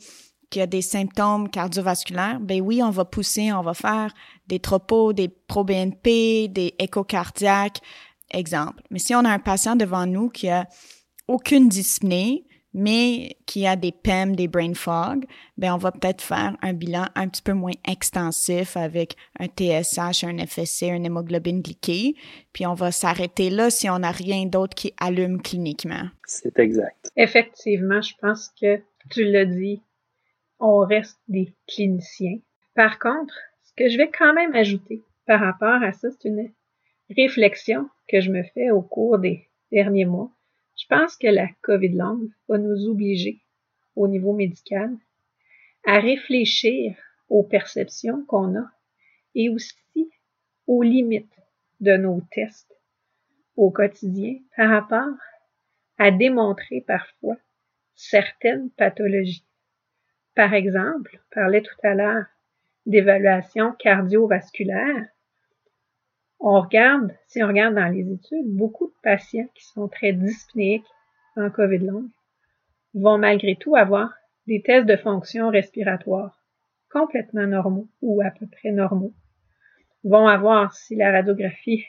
qui 0.50 0.60
a 0.60 0.66
des 0.66 0.82
symptômes 0.82 1.48
cardiovasculaires, 1.48 2.40
ben 2.40 2.60
oui, 2.60 2.82
on 2.82 2.90
va 2.90 3.04
pousser, 3.04 3.52
on 3.52 3.62
va 3.62 3.74
faire 3.74 4.12
des 4.46 4.60
tropos, 4.60 5.12
des 5.12 5.28
pro-BNP, 5.28 6.48
des 6.48 6.74
échocardiaques, 6.78 7.80
exemple. 8.30 8.82
Mais 8.90 8.98
si 8.98 9.14
on 9.14 9.24
a 9.24 9.30
un 9.30 9.38
patient 9.38 9.76
devant 9.76 10.06
nous 10.06 10.28
qui 10.28 10.48
a 10.48 10.66
aucune 11.28 11.68
dyspnée, 11.68 12.44
mais 12.72 13.36
qui 13.46 13.66
a 13.66 13.76
des 13.76 13.92
PEM, 13.92 14.36
des 14.36 14.46
brain 14.46 14.74
fog, 14.74 15.24
ben 15.56 15.74
on 15.74 15.78
va 15.78 15.90
peut-être 15.90 16.22
faire 16.22 16.56
un 16.62 16.72
bilan 16.72 17.06
un 17.14 17.28
petit 17.28 17.42
peu 17.42 17.52
moins 17.52 17.72
extensif 17.88 18.76
avec 18.76 19.16
un 19.38 19.46
TSH, 19.46 20.24
un 20.24 20.38
FSC, 20.46 20.86
une 20.86 21.06
hémoglobine 21.06 21.62
glyquée, 21.62 22.14
puis 22.52 22.66
on 22.66 22.74
va 22.74 22.92
s'arrêter 22.92 23.50
là 23.50 23.70
si 23.70 23.90
on 23.90 23.98
n'a 23.98 24.12
rien 24.12 24.46
d'autre 24.46 24.74
qui 24.74 24.94
allume 25.00 25.42
cliniquement. 25.42 26.08
C'est 26.26 26.58
exact. 26.58 27.10
Effectivement, 27.16 28.00
je 28.00 28.14
pense 28.20 28.52
que 28.60 28.80
tu 29.10 29.24
l'as 29.24 29.46
dit, 29.46 29.82
on 30.60 30.80
reste 30.80 31.18
des 31.26 31.54
cliniciens. 31.66 32.38
Par 32.74 32.98
contre, 32.98 33.34
ce 33.64 33.72
que 33.76 33.88
je 33.88 33.96
vais 33.96 34.10
quand 34.16 34.32
même 34.32 34.54
ajouter 34.54 35.02
par 35.26 35.40
rapport 35.40 35.82
à 35.82 35.92
ça, 35.92 36.08
c'est 36.10 36.28
une 36.28 36.52
réflexion 37.16 37.88
que 38.10 38.20
je 38.20 38.30
me 38.30 38.42
fais 38.42 38.70
au 38.70 38.82
cours 38.82 39.18
des 39.18 39.48
derniers 39.70 40.04
mois, 40.04 40.32
je 40.76 40.86
pense 40.88 41.16
que 41.16 41.28
la 41.28 41.48
COVID 41.62 41.90
longue 41.90 42.30
va 42.48 42.58
nous 42.58 42.88
obliger, 42.88 43.40
au 43.94 44.08
niveau 44.08 44.32
médical, 44.32 44.90
à 45.86 46.00
réfléchir 46.00 46.96
aux 47.28 47.44
perceptions 47.44 48.24
qu'on 48.26 48.56
a 48.56 48.70
et 49.34 49.48
aussi 49.48 50.10
aux 50.66 50.82
limites 50.82 51.38
de 51.80 51.96
nos 51.96 52.20
tests 52.32 52.76
au 53.56 53.70
quotidien 53.70 54.38
par 54.56 54.70
rapport 54.70 55.16
à 55.98 56.10
démontrer 56.10 56.80
parfois 56.80 57.36
certaines 57.94 58.70
pathologies. 58.70 59.46
Par 60.34 60.54
exemple, 60.54 61.20
on 61.20 61.34
parlait 61.34 61.62
tout 61.62 61.78
à 61.82 61.94
l'heure 61.94 62.24
d'évaluation 62.86 63.72
cardiovasculaire 63.78 65.06
on 66.40 66.60
regarde, 66.60 67.14
si 67.26 67.42
on 67.42 67.48
regarde 67.48 67.74
dans 67.74 67.92
les 67.92 68.10
études, 68.10 68.46
beaucoup 68.46 68.86
de 68.86 68.94
patients 69.02 69.48
qui 69.54 69.64
sont 69.66 69.88
très 69.88 70.12
dyspnéiques 70.12 70.88
en 71.36 71.50
COVID 71.50 71.78
long 71.78 72.10
vont 72.94 73.18
malgré 73.18 73.56
tout 73.56 73.76
avoir 73.76 74.12
des 74.46 74.62
tests 74.62 74.86
de 74.86 74.96
fonction 74.96 75.50
respiratoire 75.50 76.42
complètement 76.90 77.46
normaux 77.46 77.88
ou 78.02 78.20
à 78.20 78.30
peu 78.30 78.46
près 78.46 78.72
normaux, 78.72 79.14
vont 80.02 80.26
avoir, 80.26 80.74
si 80.74 80.96
la 80.96 81.12
radiographie 81.12 81.84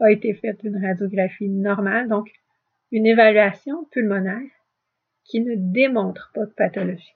a 0.00 0.10
été 0.12 0.34
faite, 0.34 0.60
une 0.62 0.84
radiographie 0.84 1.48
normale, 1.48 2.08
donc 2.08 2.30
une 2.92 3.06
évaluation 3.06 3.84
pulmonaire 3.90 4.50
qui 5.24 5.40
ne 5.40 5.54
démontre 5.56 6.30
pas 6.34 6.46
de 6.46 6.52
pathologie. 6.52 7.14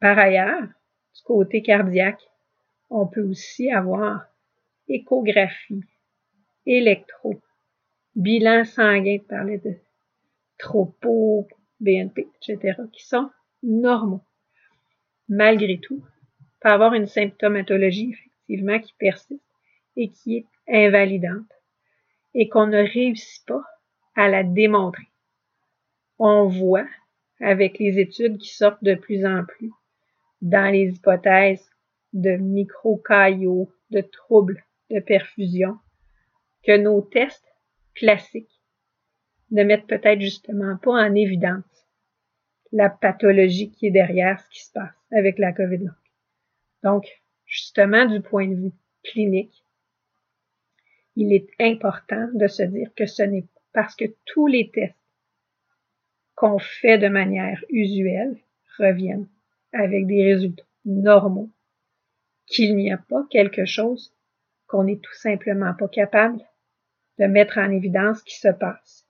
Par 0.00 0.18
ailleurs, 0.18 0.62
du 0.62 1.22
côté 1.24 1.62
cardiaque, 1.62 2.22
on 2.90 3.06
peut 3.06 3.22
aussi 3.22 3.70
avoir 3.70 4.26
échographie, 4.88 5.82
électro, 6.64 7.40
bilan 8.14 8.64
sanguin, 8.64 9.18
parlait 9.28 9.58
de 9.58 9.76
tropo, 10.58 11.48
BNP, 11.80 12.28
etc., 12.36 12.80
qui 12.92 13.06
sont 13.06 13.30
normaux. 13.62 14.22
Malgré 15.28 15.78
tout, 15.78 16.04
peut 16.60 16.68
avoir 16.68 16.94
une 16.94 17.06
symptomatologie, 17.06 18.12
effectivement, 18.12 18.78
qui 18.78 18.94
persiste 18.98 19.42
et 19.96 20.10
qui 20.10 20.36
est 20.38 20.46
invalidante 20.68 21.52
et 22.34 22.48
qu'on 22.48 22.66
ne 22.66 22.78
réussit 22.78 23.44
pas 23.46 23.64
à 24.14 24.28
la 24.28 24.42
démontrer. 24.44 25.08
On 26.18 26.46
voit, 26.46 26.86
avec 27.40 27.78
les 27.78 27.98
études 27.98 28.38
qui 28.38 28.54
sortent 28.54 28.84
de 28.84 28.94
plus 28.94 29.26
en 29.26 29.44
plus, 29.44 29.70
dans 30.40 30.72
les 30.72 30.94
hypothèses 30.94 31.70
de 32.12 32.36
microcaillots, 32.36 33.70
de 33.90 34.00
troubles 34.00 34.64
de 34.90 35.00
perfusion 35.00 35.78
que 36.64 36.76
nos 36.76 37.02
tests 37.02 37.46
classiques 37.94 38.60
ne 39.50 39.62
mettent 39.62 39.86
peut-être 39.86 40.20
justement 40.20 40.76
pas 40.76 40.92
en 40.92 41.14
évidence 41.14 41.64
la 42.72 42.90
pathologie 42.90 43.70
qui 43.70 43.86
est 43.86 43.90
derrière 43.92 44.40
ce 44.40 44.48
qui 44.50 44.64
se 44.64 44.72
passe 44.72 44.94
avec 45.12 45.38
la 45.38 45.52
COVID 45.52 45.78
long. 45.78 45.92
Donc, 46.82 47.06
justement, 47.44 48.06
du 48.06 48.20
point 48.20 48.48
de 48.48 48.54
vue 48.54 48.72
clinique, 49.04 49.64
il 51.14 51.32
est 51.32 51.48
important 51.60 52.28
de 52.34 52.46
se 52.46 52.62
dire 52.62 52.90
que 52.94 53.06
ce 53.06 53.22
n'est 53.22 53.46
parce 53.72 53.94
que 53.94 54.04
tous 54.24 54.46
les 54.46 54.70
tests 54.70 54.94
qu'on 56.34 56.58
fait 56.58 56.98
de 56.98 57.08
manière 57.08 57.62
usuelle 57.70 58.36
reviennent 58.78 59.28
avec 59.72 60.06
des 60.06 60.32
résultats 60.32 60.64
normaux, 60.84 61.50
qu'il 62.46 62.76
n'y 62.76 62.90
a 62.90 62.98
pas 62.98 63.26
quelque 63.30 63.64
chose 63.64 64.15
qu'on 64.66 64.84
n'est 64.84 64.98
tout 64.98 65.14
simplement 65.14 65.74
pas 65.74 65.88
capable 65.88 66.40
de 67.18 67.26
mettre 67.26 67.58
en 67.58 67.70
évidence 67.70 68.18
ce 68.18 68.24
qui 68.24 68.38
se 68.38 68.48
passe. 68.48 69.06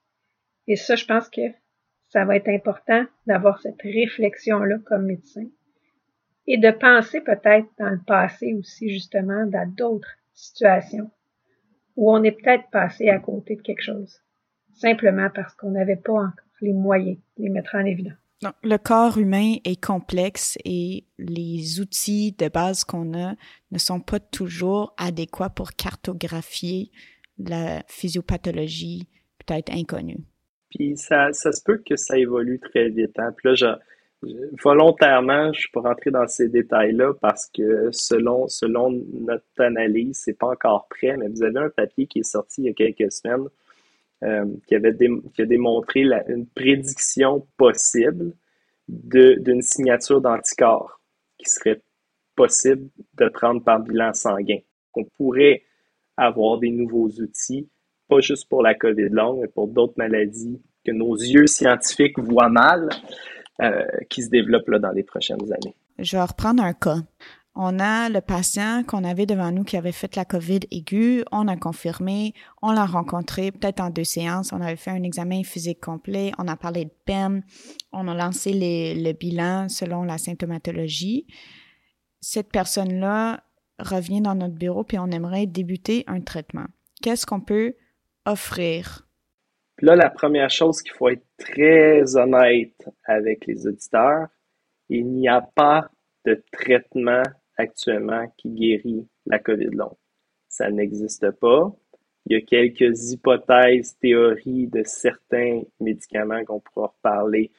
Et 0.66 0.76
ça, 0.76 0.96
je 0.96 1.06
pense 1.06 1.28
que 1.28 1.42
ça 2.08 2.24
va 2.24 2.36
être 2.36 2.48
important 2.48 3.04
d'avoir 3.26 3.60
cette 3.60 3.80
réflexion-là 3.82 4.78
comme 4.86 5.06
médecin 5.06 5.46
et 6.46 6.58
de 6.58 6.70
penser 6.70 7.20
peut-être 7.20 7.68
dans 7.78 7.90
le 7.90 8.00
passé 8.06 8.54
aussi 8.54 8.90
justement 8.90 9.46
dans 9.46 9.68
d'autres 9.68 10.16
situations 10.32 11.10
où 11.96 12.12
on 12.12 12.22
est 12.22 12.32
peut-être 12.32 12.68
passé 12.70 13.08
à 13.08 13.18
côté 13.18 13.56
de 13.56 13.62
quelque 13.62 13.82
chose, 13.82 14.20
simplement 14.74 15.30
parce 15.34 15.54
qu'on 15.54 15.70
n'avait 15.70 15.96
pas 15.96 16.12
encore 16.12 16.32
les 16.60 16.72
moyens 16.72 17.18
de 17.36 17.44
les 17.44 17.48
mettre 17.48 17.74
en 17.74 17.84
évidence 17.84 18.25
le 18.42 18.76
corps 18.76 19.18
humain 19.18 19.54
est 19.64 19.82
complexe 19.82 20.58
et 20.64 21.04
les 21.18 21.80
outils 21.80 22.32
de 22.32 22.48
base 22.48 22.84
qu'on 22.84 23.14
a 23.14 23.34
ne 23.70 23.78
sont 23.78 24.00
pas 24.00 24.20
toujours 24.20 24.94
adéquats 24.98 25.48
pour 25.48 25.72
cartographier 25.72 26.90
la 27.38 27.82
physiopathologie 27.88 29.08
peut-être 29.38 29.72
inconnue. 29.72 30.24
Puis 30.70 30.96
ça, 30.96 31.32
se 31.32 31.62
peut 31.64 31.82
que 31.86 31.96
ça 31.96 32.18
évolue 32.18 32.60
très 32.60 32.90
vite. 32.90 33.18
Hein. 33.18 33.32
Puis 33.36 33.48
là, 33.48 33.78
volontairement, 34.62 35.52
je 35.52 35.68
pas 35.72 35.80
rentré 35.80 36.10
dans 36.10 36.26
ces 36.26 36.48
détails-là 36.48 37.14
parce 37.20 37.48
que 37.54 37.88
selon, 37.92 38.48
selon 38.48 38.90
notre 39.12 39.44
analyse, 39.58 40.20
c'est 40.24 40.38
pas 40.38 40.48
encore 40.48 40.88
prêt, 40.88 41.16
mais 41.16 41.28
vous 41.28 41.42
avez 41.42 41.58
un 41.58 41.70
papier 41.70 42.06
qui 42.06 42.20
est 42.20 42.30
sorti 42.30 42.62
il 42.62 42.66
y 42.66 42.70
a 42.70 42.72
quelques 42.74 43.12
semaines 43.12 43.46
qui, 44.66 44.74
avait 44.74 44.96
qui 45.34 45.42
a 45.42 45.46
démontré 45.46 46.02
une 46.28 46.46
prédiction 46.46 47.46
possible 47.56 48.32
d'une 48.88 49.62
signature 49.62 50.20
d'anticorps 50.20 51.00
qui 51.38 51.50
serait 51.50 51.82
possible 52.34 52.88
de 53.14 53.28
prendre 53.28 53.62
par 53.62 53.80
bilan 53.80 54.12
sanguin. 54.12 54.58
On 54.94 55.04
pourrait 55.04 55.62
avoir 56.16 56.58
des 56.58 56.70
nouveaux 56.70 57.08
outils, 57.08 57.68
pas 58.08 58.20
juste 58.20 58.48
pour 58.48 58.62
la 58.62 58.74
COVID 58.74 59.08
longue, 59.10 59.40
mais 59.42 59.48
pour 59.48 59.68
d'autres 59.68 59.94
maladies 59.96 60.60
que 60.84 60.92
nos 60.92 61.16
yeux 61.16 61.46
scientifiques 61.46 62.18
voient 62.18 62.48
mal, 62.48 62.88
euh, 63.62 63.84
qui 64.08 64.22
se 64.22 64.28
développent 64.28 64.68
là, 64.68 64.78
dans 64.78 64.92
les 64.92 65.02
prochaines 65.02 65.52
années. 65.52 65.74
Je 65.98 66.16
vais 66.16 66.22
reprendre 66.22 66.62
un 66.62 66.74
cas. 66.74 66.98
On 67.58 67.78
a 67.78 68.10
le 68.10 68.20
patient 68.20 68.82
qu'on 68.86 69.02
avait 69.02 69.24
devant 69.24 69.50
nous 69.50 69.64
qui 69.64 69.78
avait 69.78 69.90
fait 69.90 70.14
la 70.14 70.26
COVID 70.26 70.60
aiguë, 70.70 71.24
on 71.32 71.48
a 71.48 71.56
confirmé, 71.56 72.34
on 72.60 72.70
l'a 72.70 72.84
rencontré 72.84 73.50
peut-être 73.50 73.80
en 73.80 73.88
deux 73.88 74.04
séances, 74.04 74.52
on 74.52 74.60
avait 74.60 74.76
fait 74.76 74.90
un 74.90 75.02
examen 75.02 75.42
physique 75.42 75.80
complet, 75.80 76.32
on 76.36 76.48
a 76.48 76.56
parlé 76.56 76.84
de 76.84 76.90
PEM, 77.06 77.42
on 77.92 78.08
a 78.08 78.14
lancé 78.14 78.52
le 78.52 79.12
bilan 79.14 79.70
selon 79.70 80.02
la 80.02 80.18
symptomatologie. 80.18 81.26
Cette 82.20 82.52
personne-là 82.52 83.42
revient 83.78 84.20
dans 84.20 84.34
notre 84.34 84.54
bureau 84.54 84.84
puis 84.84 84.98
on 84.98 85.10
aimerait 85.10 85.46
débuter 85.46 86.04
un 86.08 86.20
traitement. 86.20 86.66
Qu'est-ce 87.00 87.24
qu'on 87.24 87.40
peut 87.40 87.74
offrir? 88.26 89.06
là, 89.82 89.96
la 89.96 90.10
première 90.10 90.50
chose 90.50 90.82
qu'il 90.82 90.92
faut 90.92 91.08
être 91.08 91.26
très 91.38 92.16
honnête 92.16 92.88
avec 93.04 93.46
les 93.46 93.66
auditeurs, 93.66 94.28
il 94.88 95.06
n'y 95.06 95.28
a 95.28 95.40
pas 95.40 95.90
de 96.24 96.42
traitement 96.52 97.22
actuellement 97.56 98.26
qui 98.36 98.50
guérit 98.50 99.06
la 99.26 99.38
COVID 99.38 99.70
longue. 99.72 99.96
Ça 100.48 100.70
n'existe 100.70 101.30
pas. 101.32 101.74
Il 102.26 102.36
y 102.36 102.36
a 102.36 102.40
quelques 102.40 103.12
hypothèses, 103.12 103.96
théories 103.98 104.66
de 104.66 104.82
certains 104.84 105.62
médicaments 105.80 106.44
qu'on 106.44 106.60
pourra 106.60 106.88
reparler 106.88 107.50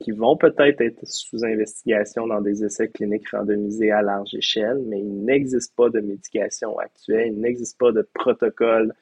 qui 0.00 0.12
vont 0.12 0.36
peut-être 0.36 0.80
être 0.80 1.06
sous 1.06 1.44
investigation 1.44 2.26
dans 2.26 2.40
des 2.40 2.64
essais 2.64 2.88
cliniques 2.88 3.28
randomisés 3.28 3.90
à 3.90 4.00
large 4.00 4.34
échelle, 4.34 4.78
mais 4.86 4.98
il 4.98 5.24
n'existe 5.24 5.76
pas 5.76 5.90
de 5.90 6.00
médication 6.00 6.78
actuelle, 6.78 7.34
il 7.34 7.40
n'existe 7.40 7.78
pas 7.78 7.92
de 7.92 8.08
protocole 8.14 8.94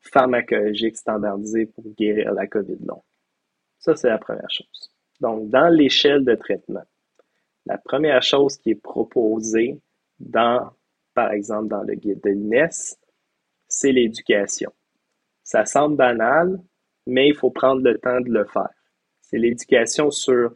pharmacologique 0.00 0.96
standardisé 0.96 1.66
pour 1.66 1.84
guérir 1.96 2.32
la 2.32 2.48
COVID 2.48 2.78
longue. 2.84 3.02
Ça, 3.78 3.94
c'est 3.94 4.08
la 4.08 4.18
première 4.18 4.50
chose. 4.50 4.92
Donc, 5.20 5.48
dans 5.48 5.68
l'échelle 5.68 6.24
de 6.24 6.34
traitement, 6.34 6.82
la 7.66 7.78
première 7.78 8.22
chose 8.22 8.56
qui 8.56 8.70
est 8.70 8.82
proposée 8.82 9.80
dans, 10.18 10.70
par 11.14 11.32
exemple, 11.32 11.68
dans 11.68 11.82
le 11.82 11.94
guide 11.94 12.20
de 12.22 12.30
l'INES, 12.30 12.96
c'est 13.68 13.92
l'éducation. 13.92 14.72
Ça 15.44 15.64
semble 15.64 15.96
banal, 15.96 16.60
mais 17.06 17.28
il 17.28 17.34
faut 17.34 17.50
prendre 17.50 17.82
le 17.82 17.98
temps 17.98 18.20
de 18.20 18.30
le 18.30 18.44
faire. 18.44 18.70
C'est 19.20 19.38
l'éducation 19.38 20.10
sur 20.10 20.54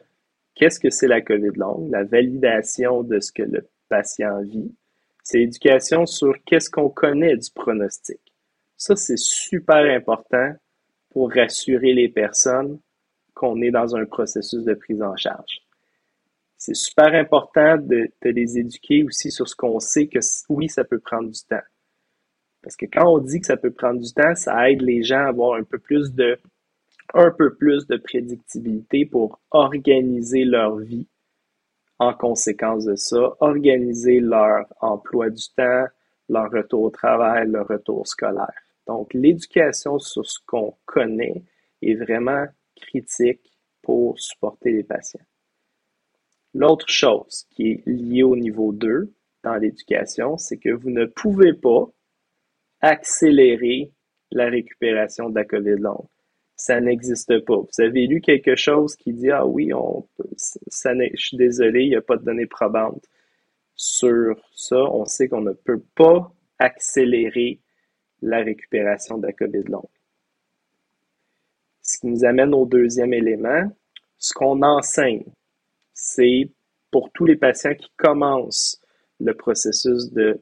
qu'est-ce 0.55 0.81
que 0.81 0.91
c'est 0.91 1.09
la 1.09 1.21
COVID 1.21 1.53
longue, 1.57 1.91
la 1.91 2.05
validation 2.05 3.03
de 3.03 3.21
ce 3.21 3.33
que 3.33 3.43
le 3.43 3.69
patient 3.89 4.43
vit. 4.43 4.75
C'est 5.23 5.39
l'éducation 5.39 6.07
sur 6.07 6.35
qu'est-ce 6.45 6.71
qu'on 6.71 6.89
connaît 6.89 7.37
du 7.37 7.51
pronostic. 7.51 8.21
Ça, 8.77 8.95
c'est 8.95 9.19
super 9.19 9.85
important 9.97 10.55
pour 11.11 11.33
rassurer 11.33 11.95
les 11.95 12.09
personnes 12.09 12.79
qu'on 13.35 13.61
est 13.63 13.71
dans 13.71 13.97
un 13.97 14.05
processus 14.05 14.65
de 14.65 14.75
prise 14.75 15.03
en 15.03 15.17
charge 15.17 15.65
c'est 16.59 16.75
super 16.75 17.15
important 17.15 17.77
de, 17.77 18.11
les 18.23 18.59
éduquer 18.59 19.05
aussi 19.05 19.31
sur 19.31 19.49
ce 19.49 19.55
qu'on 19.55 19.79
sait 19.79 20.07
que 20.07 20.19
oui, 20.49 20.69
ça 20.69 20.85
peut 20.85 20.99
prendre 20.99 21.31
du 21.31 21.40
temps. 21.49 21.64
Parce 22.62 22.77
que 22.77 22.87
quand 22.87 23.07
on 23.07 23.19
dit 23.19 23.40
que 23.40 23.47
ça 23.47 23.57
peut 23.57 23.71
prendre 23.71 24.01
du 24.01 24.12
temps, 24.12 24.35
ça 24.35 24.71
aide 24.71 24.83
les 24.83 25.03
gens 25.03 25.25
à 25.25 25.29
avoir 25.29 25.59
un 25.59 25.62
peu 25.62 25.79
plus 25.79 26.12
de, 26.12 26.38
un 27.14 27.31
peu 27.31 27.55
plus 27.55 27.87
de 27.87 27.97
prédictibilité 27.97 29.07
pour 29.07 29.40
organiser 29.51 30.45
leur 30.45 30.77
vie 30.77 31.07
en 31.99 32.12
conséquence 32.12 32.85
de 32.85 32.97
ça, 32.97 33.37
organiser 33.40 34.21
leur 34.21 34.66
emploi 34.81 35.31
du 35.31 35.45
temps, 35.57 35.87
leur 36.29 36.51
retour 36.51 36.83
au 36.83 36.90
travail, 36.90 37.49
leur 37.49 37.69
retour 37.69 38.07
scolaire. 38.07 38.53
Donc, 38.87 39.14
l'éducation 39.14 39.99
sur 39.99 40.27
ce 40.27 40.38
qu'on 40.47 40.75
connaît 40.85 41.42
est 41.83 41.95
vraiment 41.95 42.47
critique 42.77 43.57
pour 43.83 44.19
supporter 44.19 44.73
les 44.73 44.85
patients. 44.85 45.25
L'autre 46.59 46.88
chose 46.88 47.47
qui 47.51 47.71
est 47.71 47.83
liée 47.87 48.23
au 48.23 48.35
niveau 48.35 48.73
2 48.73 49.12
dans 49.45 49.57
l'éducation, 49.57 50.38
c'est 50.38 50.57
que 50.57 50.71
vous 50.71 50.88
ne 50.88 51.05
pouvez 51.05 51.53
pas 51.53 51.85
accélérer 52.81 53.92
la 54.31 54.47
récupération 54.47 55.29
de 55.29 55.35
la 55.35 55.45
COVID 55.45 55.77
longue. 55.77 56.07
Ça 56.57 56.81
n'existe 56.81 57.45
pas. 57.45 57.59
Vous 57.59 57.81
avez 57.83 58.07
lu 58.07 58.23
quelque 58.23 58.57
chose 58.57 58.97
qui 58.97 59.12
dit 59.12 59.31
Ah 59.31 59.47
oui, 59.47 59.75
on 59.75 60.09
ça 60.38 60.95
je 60.95 61.27
suis 61.27 61.37
désolé, 61.37 61.83
il 61.83 61.90
n'y 61.90 61.97
a 61.97 62.01
pas 62.01 62.16
de 62.16 62.25
données 62.25 62.47
probantes 62.47 63.05
sur 63.75 64.40
ça. 64.55 64.79
On 64.79 65.05
sait 65.05 65.29
qu'on 65.29 65.42
ne 65.42 65.53
peut 65.53 65.83
pas 65.95 66.33
accélérer 66.59 67.61
la 68.23 68.38
récupération 68.38 69.19
de 69.19 69.27
la 69.27 69.35
COVID 69.35 69.64
longue. 69.64 69.85
Ce 71.83 71.99
qui 71.99 72.07
nous 72.07 72.25
amène 72.25 72.55
au 72.55 72.64
deuxième 72.64 73.12
élément, 73.12 73.71
ce 74.16 74.33
qu'on 74.33 74.62
enseigne 74.62 75.27
c'est 75.96 76.50
pour 76.90 77.11
tous 77.12 77.24
les 77.24 77.37
patients 77.37 77.74
qui 77.74 77.90
commencent 77.96 78.80
le 79.18 79.32
processus 79.32 80.12
de, 80.12 80.38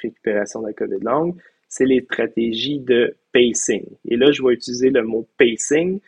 récupération 0.00 0.62
de 0.62 0.68
la 0.68 0.72
COVID 0.72 1.00
longue, 1.02 1.36
c'est 1.68 1.84
les 1.84 2.02
stratégies 2.02 2.78
de 2.78 3.16
pacing. 3.32 3.84
Et 4.04 4.16
là, 4.16 4.30
je 4.30 4.42
vais 4.42 4.54
utiliser 4.54 4.90
le 4.90 5.02
mot 5.02 5.28
pacing 5.36 6.00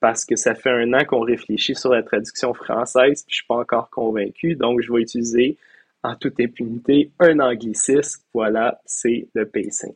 parce 0.00 0.24
que 0.24 0.34
ça 0.34 0.54
fait 0.54 0.70
un 0.70 0.94
an 0.94 1.04
qu'on 1.04 1.20
réfléchit 1.20 1.74
sur 1.74 1.90
la 1.90 2.02
traduction 2.02 2.54
française, 2.54 3.22
puis 3.22 3.32
je 3.32 3.36
suis 3.36 3.46
pas 3.46 3.58
encore 3.58 3.90
convaincu, 3.90 4.56
donc 4.56 4.80
je 4.80 4.90
vais 4.90 5.02
utiliser 5.02 5.58
en 6.02 6.16
toute 6.16 6.40
impunité 6.40 7.12
un 7.20 7.38
anglicisme. 7.38 8.22
Voilà, 8.32 8.80
c'est 8.86 9.28
le 9.34 9.46
pacing. 9.46 9.94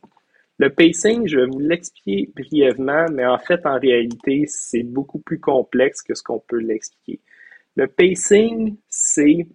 Le 0.59 0.69
pacing, 0.69 1.27
je 1.27 1.39
vais 1.39 1.47
vous 1.47 1.59
l'expliquer 1.59 2.31
brièvement, 2.35 3.07
mais 3.11 3.25
en 3.25 3.39
fait, 3.39 3.65
en 3.65 3.79
réalité, 3.79 4.45
c'est 4.47 4.83
beaucoup 4.83 5.19
plus 5.19 5.39
complexe 5.39 6.03
que 6.03 6.13
ce 6.13 6.21
qu'on 6.23 6.39
peut 6.39 6.59
l'expliquer. 6.59 7.19
Le 7.77 7.87
pacing, 7.87 8.75
c'est 8.89 9.47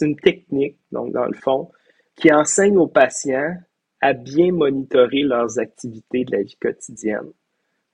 une 0.00 0.16
technique, 0.16 0.76
donc 0.90 1.12
dans 1.12 1.26
le 1.26 1.34
fond, 1.34 1.70
qui 2.16 2.32
enseigne 2.32 2.76
aux 2.76 2.88
patients 2.88 3.54
à 4.00 4.12
bien 4.14 4.50
monitorer 4.52 5.22
leurs 5.22 5.60
activités 5.60 6.24
de 6.24 6.32
la 6.32 6.42
vie 6.42 6.56
quotidienne 6.60 7.32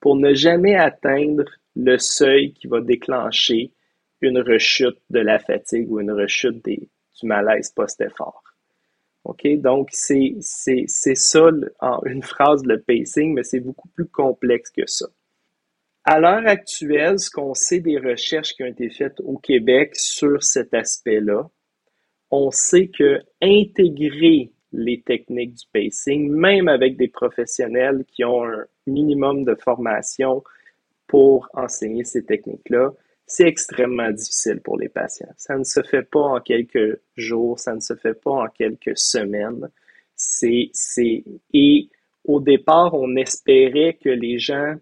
pour 0.00 0.16
ne 0.16 0.32
jamais 0.32 0.74
atteindre 0.74 1.44
le 1.76 1.98
seuil 1.98 2.54
qui 2.54 2.66
va 2.66 2.80
déclencher 2.80 3.72
une 4.22 4.38
rechute 4.38 4.98
de 5.10 5.20
la 5.20 5.38
fatigue 5.38 5.90
ou 5.90 6.00
une 6.00 6.12
rechute 6.12 6.64
du 6.64 6.88
malaise 7.22 7.70
post-effort. 7.70 8.42
OK? 9.24 9.46
Donc, 9.58 9.90
c'est 9.92 10.36
ça 10.40 11.50
en 11.80 12.00
une 12.06 12.22
phrase 12.22 12.64
le 12.64 12.80
pacing, 12.80 13.34
mais 13.34 13.42
c'est 13.42 13.60
beaucoup 13.60 13.88
plus 13.88 14.06
complexe 14.06 14.70
que 14.70 14.86
ça. 14.86 15.06
À 16.06 16.20
l'heure 16.20 16.46
actuelle, 16.46 17.18
ce 17.18 17.30
qu'on 17.30 17.54
sait 17.54 17.80
des 17.80 17.98
recherches 17.98 18.52
qui 18.52 18.62
ont 18.62 18.66
été 18.66 18.90
faites 18.90 19.20
au 19.20 19.38
Québec 19.38 19.96
sur 19.96 20.42
cet 20.42 20.74
aspect-là, 20.74 21.48
on 22.30 22.50
sait 22.50 22.88
que 22.88 23.22
intégrer 23.40 24.52
les 24.72 25.00
techniques 25.00 25.54
du 25.54 25.64
pacing, 25.72 26.30
même 26.30 26.68
avec 26.68 26.98
des 26.98 27.08
professionnels 27.08 28.04
qui 28.06 28.22
ont 28.22 28.44
un 28.44 28.66
minimum 28.86 29.44
de 29.44 29.54
formation 29.54 30.42
pour 31.06 31.48
enseigner 31.54 32.04
ces 32.04 32.24
techniques-là, 32.24 32.92
c'est 33.26 33.46
extrêmement 33.46 34.10
difficile 34.10 34.60
pour 34.60 34.76
les 34.76 34.90
patients. 34.90 35.32
Ça 35.38 35.56
ne 35.56 35.64
se 35.64 35.82
fait 35.82 36.02
pas 36.02 36.20
en 36.20 36.40
quelques 36.40 37.00
jours, 37.16 37.58
ça 37.58 37.74
ne 37.74 37.80
se 37.80 37.94
fait 37.94 38.20
pas 38.20 38.30
en 38.30 38.48
quelques 38.48 38.98
semaines. 38.98 39.70
C'est, 40.16 40.68
c'est, 40.74 41.24
et 41.54 41.88
au 42.24 42.40
départ, 42.40 42.92
on 42.92 43.16
espérait 43.16 43.96
que 44.02 44.10
les 44.10 44.38
gens 44.38 44.74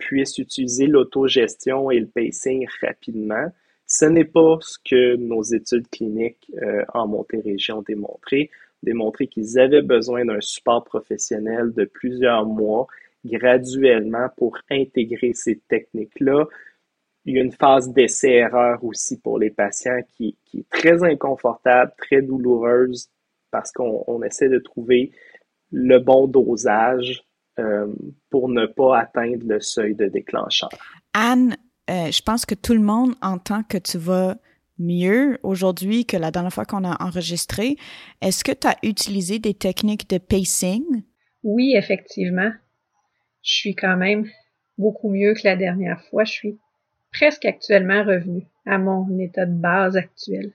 puissent 0.00 0.38
utiliser 0.38 0.86
l'autogestion 0.86 1.90
et 1.90 2.00
le 2.00 2.06
pacing 2.06 2.66
rapidement. 2.80 3.46
Ce 3.86 4.04
n'est 4.04 4.24
pas 4.24 4.58
ce 4.60 4.78
que 4.84 5.16
nos 5.16 5.42
études 5.42 5.88
cliniques 5.88 6.50
euh, 6.62 6.84
en 6.94 7.06
Montérégie 7.06 7.72
ont 7.72 7.82
démontré, 7.82 8.50
démontré 8.82 9.26
qu'ils 9.26 9.58
avaient 9.58 9.82
besoin 9.82 10.24
d'un 10.24 10.40
support 10.40 10.84
professionnel 10.84 11.72
de 11.72 11.84
plusieurs 11.84 12.46
mois 12.46 12.86
graduellement 13.24 14.28
pour 14.36 14.56
intégrer 14.70 15.32
ces 15.34 15.60
techniques-là. 15.68 16.46
Il 17.26 17.34
y 17.36 17.38
a 17.38 17.42
une 17.42 17.52
phase 17.52 17.92
d'essai-erreur 17.92 18.82
aussi 18.82 19.20
pour 19.20 19.38
les 19.38 19.50
patients 19.50 20.00
qui, 20.16 20.36
qui, 20.44 20.60
est 20.60 20.70
très 20.70 21.04
inconfortable, 21.04 21.92
très 21.98 22.22
douloureuse 22.22 23.10
parce 23.50 23.72
qu'on 23.72 24.22
essaie 24.22 24.48
de 24.48 24.58
trouver 24.58 25.12
le 25.72 25.98
bon 25.98 26.26
dosage 26.26 27.24
euh, 27.60 27.86
pour 28.30 28.48
ne 28.48 28.66
pas 28.66 29.00
atteindre 29.00 29.44
le 29.46 29.60
seuil 29.60 29.94
de 29.94 30.06
déclencheur. 30.06 30.70
Anne, 31.14 31.56
euh, 31.90 32.10
je 32.10 32.22
pense 32.22 32.46
que 32.46 32.54
tout 32.54 32.74
le 32.74 32.80
monde 32.80 33.14
entend 33.22 33.62
que 33.62 33.78
tu 33.78 33.98
vas 33.98 34.36
mieux 34.78 35.38
aujourd'hui 35.42 36.06
que 36.06 36.16
la 36.16 36.30
dernière 36.30 36.52
fois 36.52 36.64
qu'on 36.64 36.84
a 36.84 37.02
enregistré. 37.02 37.76
Est-ce 38.22 38.42
que 38.42 38.52
tu 38.52 38.66
as 38.66 38.76
utilisé 38.82 39.38
des 39.38 39.54
techniques 39.54 40.08
de 40.08 40.18
pacing? 40.18 41.04
Oui, 41.42 41.74
effectivement. 41.76 42.50
Je 43.42 43.52
suis 43.52 43.74
quand 43.74 43.96
même 43.96 44.26
beaucoup 44.78 45.10
mieux 45.10 45.34
que 45.34 45.42
la 45.44 45.56
dernière 45.56 46.02
fois. 46.06 46.24
Je 46.24 46.32
suis 46.32 46.58
presque 47.12 47.44
actuellement 47.44 48.04
revenu 48.04 48.46
à 48.66 48.78
mon 48.78 49.18
état 49.18 49.46
de 49.46 49.54
base 49.54 49.96
actuel. 49.96 50.52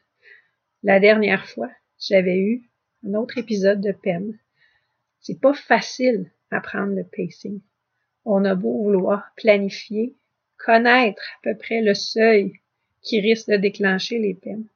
La 0.84 1.00
dernière 1.00 1.48
fois, 1.48 1.70
j'avais 2.00 2.38
eu 2.38 2.70
un 3.06 3.14
autre 3.14 3.38
épisode 3.38 3.82
de 3.82 3.92
PEM. 3.92 4.38
C'est 5.22 5.40
pas 5.40 5.54
facile 5.54 6.32
à 6.52 6.62
prendre 6.62 6.94
le 6.94 7.04
pacing. 7.04 7.62
On 8.24 8.46
a 8.46 8.56
beau 8.56 8.84
vouloir 8.84 9.32
planifier, 9.36 10.16
connaître 10.58 11.22
à 11.22 11.40
peu 11.44 11.58
près 11.58 11.82
le 11.82 11.94
seuil 11.94 12.54
qui 13.02 13.20
risque 13.22 13.50
de 13.50 13.58
déclencher 13.58 14.20
les 14.20 14.34
peines. 14.34 14.68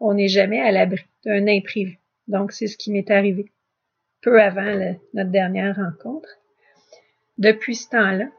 On 0.00 0.14
n'est 0.14 0.28
jamais 0.28 0.60
à 0.60 0.72
l'abri 0.72 1.04
d'un 1.24 1.46
imprévu. 1.46 1.98
Donc, 2.28 2.52
c'est 2.52 2.66
ce 2.66 2.76
qui 2.76 2.90
m'est 2.90 3.10
arrivé 3.10 3.50
peu 4.20 4.40
avant 4.40 4.96
notre 5.14 5.30
dernière 5.30 5.76
rencontre. 5.76 6.28
Depuis 7.38 7.74
ce 7.74 7.88
temps-là, 7.88 8.30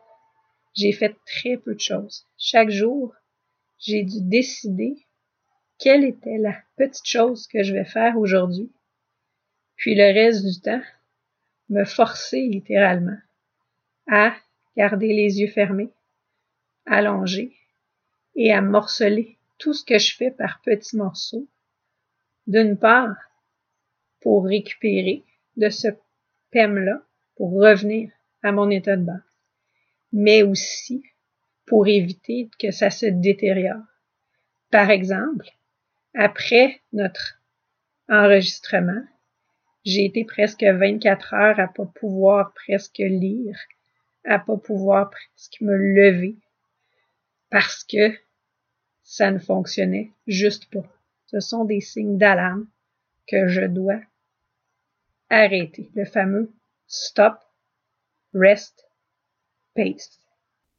j'ai 0.74 0.92
fait 0.92 1.16
très 1.26 1.58
peu 1.58 1.74
de 1.74 1.80
choses. 1.80 2.28
Chaque 2.38 2.70
jour, 2.70 3.14
j'ai 3.80 4.04
dû 4.04 4.22
décider 4.22 4.96
quelle 5.80 6.04
était 6.04 6.38
la 6.38 6.56
petite 6.78 7.08
chose 7.08 7.48
que 7.48 7.64
je 7.64 7.74
vais 7.74 7.86
faire 7.86 8.18
aujourd'hui, 8.18 8.72
puis 9.76 9.96
le 9.96 10.14
reste 10.14 10.46
du 10.46 10.62
temps, 10.62 10.82
me 11.72 11.86
forcer 11.86 12.42
littéralement 12.48 13.18
à 14.08 14.36
garder 14.76 15.08
les 15.08 15.40
yeux 15.40 15.48
fermés, 15.48 15.92
allongés, 16.86 17.56
et 18.36 18.52
à 18.52 18.62
morceler 18.62 19.38
tout 19.58 19.74
ce 19.74 19.84
que 19.84 19.98
je 19.98 20.16
fais 20.16 20.32
par 20.32 20.62
petits 20.62 20.98
morceaux. 20.98 21.48
D'une 22.48 22.78
part, 22.78 23.16
pour 24.20 24.46
récupérer 24.46 25.24
de 25.58 25.70
ce 25.70 25.88
PEM-là, 26.52 27.02
pour 27.36 27.54
revenir 27.54 28.12
à 28.44 28.52
mon 28.52 28.70
état 28.70 28.98
de 28.98 29.04
base, 29.04 29.22
mais 30.12 30.44
aussi 30.44 31.04
pour 31.66 31.88
éviter 31.88 32.50
que 32.60 32.72
ça 32.72 32.90
se 32.90 33.06
détériore. 33.06 33.84
Par 34.72 34.90
exemple, 34.90 35.48
après 36.14 36.82
notre 36.92 37.42
enregistrement, 38.10 39.04
j'ai 39.84 40.06
été 40.06 40.26
presque 40.26 40.64
24 40.64 41.34
heures 41.34 41.60
à 41.60 41.68
pas 41.68 41.86
pouvoir 41.86 42.54
presque 42.54 43.00
lire, 43.00 43.58
à 44.26 44.40
pas 44.40 44.58
pouvoir 44.58 45.10
presque 45.10 45.62
me 45.62 45.76
lever, 45.76 46.38
parce 47.50 47.84
que 47.84 48.14
ça 49.04 49.32
ne 49.32 49.40
fonctionnait 49.40 50.12
juste 50.28 50.72
pas. 50.72 50.88
Ce 51.26 51.40
sont 51.40 51.66
des 51.66 51.82
signes 51.82 52.18
d'alarme 52.18 52.68
que 53.28 53.48
je 53.48 53.62
dois 53.62 54.00
arrêter. 55.30 55.90
Le 55.96 56.06
fameux 56.06 56.54
stop, 56.88 57.36
rest, 58.34 58.86
pace. 59.76 60.20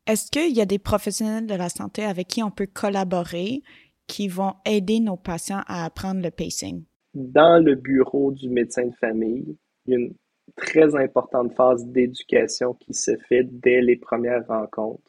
Est-ce 0.07 0.31
qu'il 0.31 0.55
y 0.55 0.61
a 0.61 0.67
des 0.67 0.79
professionnels 0.79 1.47
de 1.47 1.55
la 1.55 1.69
santé 1.69 2.05
avec 2.05 2.29
qui 2.29 2.43
on 2.43 2.51
peut 2.51 2.67
collaborer 2.67 3.63
qui 4.07 4.29
vont 4.29 4.55
aider 4.65 5.01
nos 5.01 5.17
patients 5.17 5.63
à 5.67 5.85
apprendre 5.85 6.21
le 6.21 6.31
pacing? 6.31 6.85
Dans 7.15 7.63
le 7.63 7.75
bureau 7.75 8.33
du 8.33 8.49
médecin 8.49 8.87
de 8.87 8.95
famille, 8.95 9.57
il 9.87 9.93
y 9.93 9.97
a 9.97 9.99
une 9.99 10.15
très 10.57 10.95
importante 10.97 11.55
phase 11.55 11.85
d'éducation 11.87 12.75
qui 12.75 12.95
se 12.95 13.17
fait 13.29 13.45
dès 13.45 13.81
les 13.81 13.97
premières 13.97 14.47
rencontres 14.47 15.03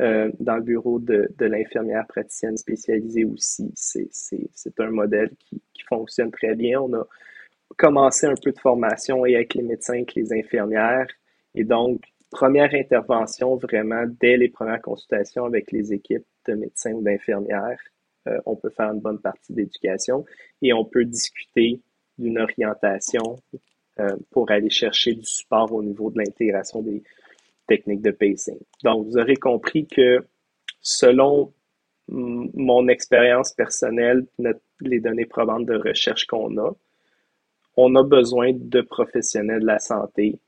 euh, 0.00 0.30
dans 0.40 0.56
le 0.56 0.62
bureau 0.62 0.98
de, 0.98 1.28
de 1.36 1.46
l'infirmière 1.46 2.06
praticienne 2.06 2.56
spécialisée 2.56 3.24
aussi. 3.24 3.70
C'est 3.74 4.80
un 4.80 4.90
modèle 4.90 5.30
qui, 5.38 5.62
qui, 5.74 5.82
fonctionne 5.84 6.30
très 6.30 6.54
bien. 6.54 6.80
On 6.80 6.92
a 6.94 7.06
commencé 7.76 8.26
un 8.26 8.34
peu 8.42 8.52
de 8.52 8.58
formation 8.58 9.26
et 9.26 9.34
avec 9.34 9.54
les 9.54 9.62
médecins, 9.62 9.94
avec 9.94 10.14
les 10.14 10.32
infirmières. 10.32 11.08
Et 11.54 11.64
donc, 11.64 12.00
première 12.30 12.74
intervention 12.74 13.56
vraiment 13.56 14.04
dès 14.20 14.36
les 14.36 14.48
premières 14.48 14.80
consultations 14.80 15.44
avec 15.44 15.70
les 15.70 15.92
équipes 15.92 16.26
de 16.48 16.54
médecins 16.54 16.92
ou 16.92 17.02
d'infirmières. 17.02 17.78
Euh, 18.28 18.38
on 18.46 18.56
peut 18.56 18.70
faire 18.70 18.92
une 18.92 19.00
bonne 19.00 19.20
partie 19.20 19.52
d'éducation 19.52 20.24
et 20.60 20.72
on 20.72 20.84
peut 20.84 21.04
discuter 21.04 21.80
d'une 22.18 22.38
orientation 22.38 23.38
euh, 23.98 24.16
pour 24.30 24.50
aller 24.50 24.70
chercher 24.70 25.14
du 25.14 25.24
support 25.24 25.72
au 25.72 25.82
niveau 25.82 26.10
de 26.10 26.18
l'intégration 26.18 26.82
des, 26.82 27.02
technique 27.66 28.02
de 28.02 28.10
pacing. 28.10 28.58
Donc, 28.84 29.06
vous 29.06 29.16
aurez 29.18 29.36
compris 29.36 29.86
que 29.86 30.24
selon 30.80 31.52
mon 32.08 32.88
expérience 32.88 33.52
personnelle, 33.52 34.26
les 34.80 35.00
données 35.00 35.26
probantes 35.26 35.66
de 35.66 35.76
recherche 35.76 36.26
qu'on 36.26 36.58
a, 36.58 36.74
on 37.76 37.94
a 37.94 38.02
besoin 38.02 38.52
de 38.52 38.80
professionnels 38.82 39.60
de 39.60 39.66
la 39.66 39.78
santé 39.78 40.38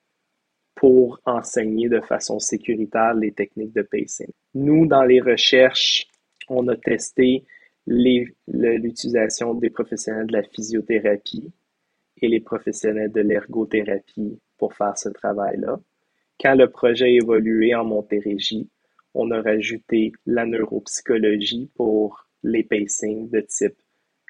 pour 0.75 1.21
enseigner 1.25 1.89
de 1.89 2.01
façon 2.01 2.39
sécuritaire 2.39 3.15
les 3.15 3.33
techniques 3.33 3.73
de 3.73 3.83
pacing. 3.83 4.31
Nous, 4.55 4.87
dans 4.87 5.05
les 5.05 5.21
recherches, 5.21 6.07
on 6.49 6.69
a 6.69 6.77
testé 6.77 7.45
l'utilisation 7.87 9.55
des 9.55 9.71
professionnels 9.71 10.27
de 10.27 10.33
la 10.33 10.43
physiothérapie 10.43 11.53
et 12.21 12.29
les 12.29 12.41
professionnels 12.41 13.13
de 13.13 13.21
l'ergothérapie 13.21 14.41
pour 14.57 14.75
faire 14.75 14.97
ce 14.97 15.09
travail-là. 15.09 15.81
Quand 16.41 16.55
le 16.55 16.71
projet 16.71 17.05
a 17.05 17.09
évolué 17.09 17.75
en 17.75 17.85
Montérégie, 17.85 18.69
on 19.15 19.31
a 19.31 19.41
rajouté 19.41 20.13
la 20.27 20.47
neuropsychologie 20.47 21.71
pour 21.75 22.27
les 22.43 22.65
pacings 22.65 23.31
de 23.31 23.41
type 23.41 23.77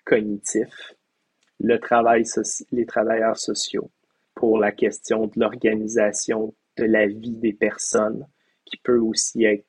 cognitif, 0.05 0.95
le 1.61 1.79
travail 1.79 2.25
les 2.73 2.87
travailleurs 2.87 3.39
sociaux 3.39 3.91
pour 4.35 4.59
la 4.59 4.73
question 4.73 5.27
de 5.27 5.41
l'organisation 5.41 6.55
de 6.77 6.85
la 6.85 7.07
vie 7.07 7.37
des 7.37 7.53
personnes, 7.53 8.27
qui 8.65 8.77
peut 8.79 8.99
aussi 8.99 9.45
être, 9.45 9.65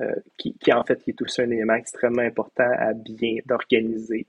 euh, 0.00 0.14
qui, 0.36 0.54
qui, 0.58 0.72
en 0.72 0.84
fait 0.84 1.00
est 1.06 1.20
aussi 1.22 1.42
un 1.42 1.50
élément 1.50 1.74
extrêmement 1.74 2.22
important 2.22 2.70
à 2.78 2.92
bien 2.92 3.38
organiser 3.50 4.26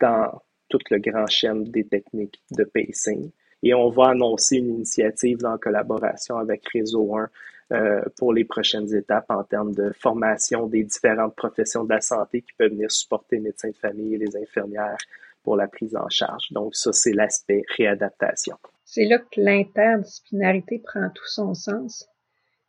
dans 0.00 0.42
tout 0.68 0.78
le 0.90 0.98
grand 0.98 1.26
chaîne 1.26 1.64
des 1.64 1.84
techniques 1.86 2.40
de 2.50 2.64
pacing. 2.64 3.30
Et 3.62 3.74
on 3.74 3.90
va 3.90 4.08
annoncer 4.08 4.56
une 4.56 4.76
initiative 4.76 5.44
en 5.44 5.58
collaboration 5.58 6.36
avec 6.36 6.66
Réseau 6.68 7.16
1 7.16 7.28
euh, 7.72 8.02
pour 8.16 8.32
les 8.32 8.44
prochaines 8.44 8.92
étapes 8.94 9.30
en 9.30 9.44
termes 9.44 9.74
de 9.74 9.92
formation 9.98 10.66
des 10.66 10.82
différentes 10.82 11.36
professions 11.36 11.84
de 11.84 11.90
la 11.90 12.00
santé 12.00 12.42
qui 12.42 12.52
peuvent 12.58 12.70
venir 12.70 12.90
supporter 12.90 13.36
les 13.36 13.42
médecins 13.42 13.70
de 13.70 13.76
famille 13.76 14.14
et 14.14 14.18
les 14.18 14.36
infirmières 14.36 14.98
pour 15.42 15.56
la 15.56 15.68
prise 15.68 15.96
en 15.96 16.08
charge. 16.08 16.50
Donc 16.50 16.74
ça, 16.74 16.92
c'est 16.92 17.12
l'aspect 17.12 17.62
réadaptation. 17.76 18.56
C'est 18.84 19.04
là 19.04 19.18
que 19.18 19.40
l'interdisciplinarité 19.40 20.82
prend 20.84 21.08
tout 21.10 21.26
son 21.26 21.54
sens 21.54 22.08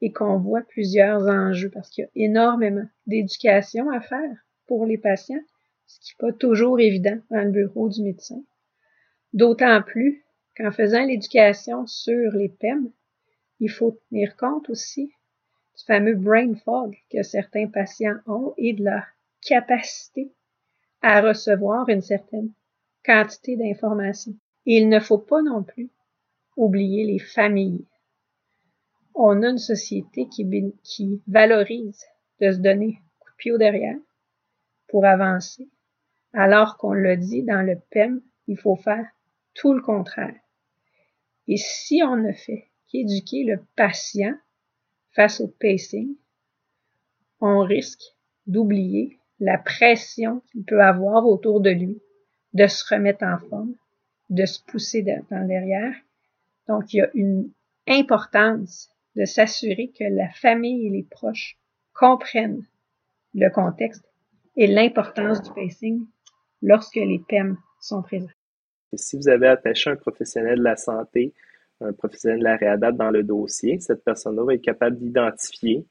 et 0.04 0.12
qu'on 0.12 0.38
voit 0.38 0.64
plusieurs 0.64 1.30
enjeux 1.30 1.70
parce 1.70 1.90
qu'il 1.90 2.04
y 2.04 2.08
a 2.08 2.26
énormément 2.26 2.86
d'éducation 3.08 3.90
à 3.90 4.02
faire 4.02 4.36
pour 4.68 4.86
les 4.86 4.98
patients, 4.98 5.40
ce 5.86 5.98
qui 6.02 6.12
n'est 6.12 6.30
pas 6.30 6.38
toujours 6.38 6.78
évident 6.82 7.18
dans 7.32 7.42
le 7.42 7.52
bureau 7.52 7.88
du 7.88 8.04
médecin. 8.04 8.44
D'autant 9.32 9.82
plus 9.82 10.26
qu'en 10.58 10.72
faisant 10.72 11.06
l'éducation 11.06 11.88
sur 11.88 12.34
les 12.34 12.50
PEM, 12.50 12.92
il 13.62 13.70
faut 13.70 13.98
tenir 14.10 14.36
compte 14.36 14.70
aussi 14.70 15.06
du 15.06 15.84
fameux 15.88 16.16
brain 16.16 16.54
fog 16.66 16.98
que 17.10 17.24
certains 17.24 17.68
patients 17.68 18.18
ont 18.28 18.54
et 18.58 18.74
de 18.74 18.84
leur 18.84 19.06
capacité 19.42 20.34
à 21.02 21.22
recevoir 21.22 21.88
une 21.88 22.02
certaine 22.02 22.52
quantité 23.06 23.56
d'informations. 23.56 24.36
il 24.66 24.90
ne 24.90 25.00
faut 25.00 25.18
pas 25.18 25.42
non 25.42 25.64
plus 25.64 25.90
oublier 26.58 27.06
les 27.06 27.20
familles. 27.20 27.86
On 29.16 29.44
a 29.44 29.50
une 29.50 29.58
société 29.58 30.28
qui, 30.28 30.48
qui 30.84 31.22
valorise 31.28 32.04
de 32.42 32.52
se 32.52 32.58
donner 32.58 33.00
coup 33.20 33.30
de 33.30 33.36
pied 33.38 33.52
au 33.52 33.58
derrière 33.58 33.98
pour 34.88 35.06
avancer, 35.06 35.70
alors 36.34 36.78
qu'on 36.78 36.94
le 36.94 37.18
dit 37.18 37.44
dans 37.44 37.62
le 37.62 37.80
PEM, 37.92 38.22
il 38.48 38.58
faut 38.58 38.76
faire 38.76 39.06
tout 39.54 39.74
le 39.74 39.82
contraire. 39.82 40.36
Et 41.48 41.58
si 41.58 42.02
on 42.04 42.16
ne 42.16 42.32
fait 42.32 42.70
qu'éduquer 42.88 43.44
le 43.44 43.60
patient 43.76 44.36
face 45.12 45.42
au 45.42 45.48
pacing, 45.48 46.16
on 47.40 47.60
risque 47.62 48.16
d'oublier 48.48 49.20
la 49.40 49.58
pression 49.58 50.42
qu'il 50.52 50.64
peut 50.64 50.82
avoir 50.82 51.26
autour 51.26 51.60
de 51.62 51.70
lui, 51.70 52.02
de 52.54 52.68
se 52.68 52.94
remettre 52.94 53.26
en 53.26 53.38
forme, 53.38 53.76
de 54.30 54.46
se 54.46 54.64
pousser 54.64 55.02
dans 55.02 55.48
derrière. 55.48 55.94
Donc, 56.68 56.94
il 56.94 56.98
y 56.98 57.02
a 57.02 57.10
une 57.14 57.52
importance 57.88 58.93
de 59.16 59.26
s'assurer 59.26 59.92
que 59.98 60.04
la 60.04 60.30
famille 60.30 60.88
et 60.88 60.90
les 60.90 61.04
proches 61.04 61.58
comprennent 61.94 62.66
le 63.34 63.50
contexte 63.50 64.06
et 64.56 64.68
l'importance 64.68 65.42
du 65.42 65.52
pacing 65.54 66.06
lorsque 66.62 66.96
les 66.96 67.20
PEM 67.28 67.58
sont 67.80 68.02
présents 68.02 68.28
si 68.98 69.18
vous 69.18 69.30
avez 69.30 69.48
attaché 69.48 69.90
un 69.90 69.96
professionnel 69.96 70.60
de 70.60 70.64
la 70.64 70.76
santé, 70.76 71.34
un 71.82 71.94
professionnel 71.94 72.40
de 72.40 72.44
la 72.44 72.56
réadapte 72.56 72.98
dans 72.98 73.12
le 73.12 73.24
dossier, 73.24 73.80
cette 73.80 74.04
personne-là 74.04 74.44
va 74.44 74.54
être 74.54 74.62
capable 74.62 74.98
d'identifier 74.98 75.86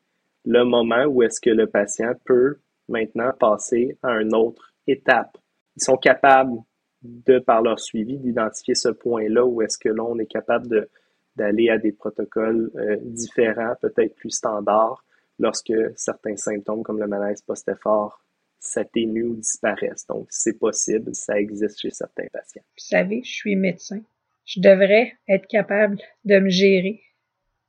le 0.44 0.64
moment 0.64 1.04
où 1.04 1.22
est-ce 1.22 1.40
que 1.40 1.50
le 1.50 1.66
patient 1.66 2.12
peut 2.24 2.58
maintenant 2.88 3.32
passer 3.38 3.96
à 4.02 4.10
un 4.10 4.30
autre 4.30 4.74
étape. 4.86 5.36
Ils 5.76 5.84
sont 5.84 5.96
capables, 5.96 6.58
de 7.02 7.38
par 7.40 7.62
leur 7.62 7.80
suivi, 7.80 8.18
d'identifier 8.18 8.74
ce 8.74 8.88
point-là 8.88 9.44
où 9.44 9.62
est-ce 9.62 9.78
que 9.78 9.88
l'on 9.88 10.18
est 10.18 10.26
capable 10.26 10.88
d'aller 11.36 11.68
à 11.70 11.78
des 11.78 11.92
protocoles 11.92 12.70
euh, 12.76 12.96
différents, 13.00 13.74
peut-être 13.80 14.14
plus 14.16 14.30
standards, 14.30 15.04
lorsque 15.38 15.72
certains 15.96 16.36
symptômes 16.36 16.82
comme 16.82 17.00
le 17.00 17.06
malaise 17.06 17.42
post-effort 17.42 18.22
s'atténuent 18.58 19.30
ou 19.30 19.36
disparaissent. 19.36 20.06
Donc, 20.06 20.26
c'est 20.30 20.58
possible, 20.58 21.14
ça 21.14 21.38
existe 21.38 21.80
chez 21.80 21.90
certains 21.90 22.28
patients. 22.32 22.62
Vous 22.62 22.84
savez, 22.84 23.22
je 23.24 23.32
suis 23.32 23.56
médecin. 23.56 24.00
Je 24.44 24.60
devrais 24.60 25.14
être 25.28 25.46
capable 25.46 25.98
de 26.24 26.38
me 26.38 26.48
gérer. 26.48 27.00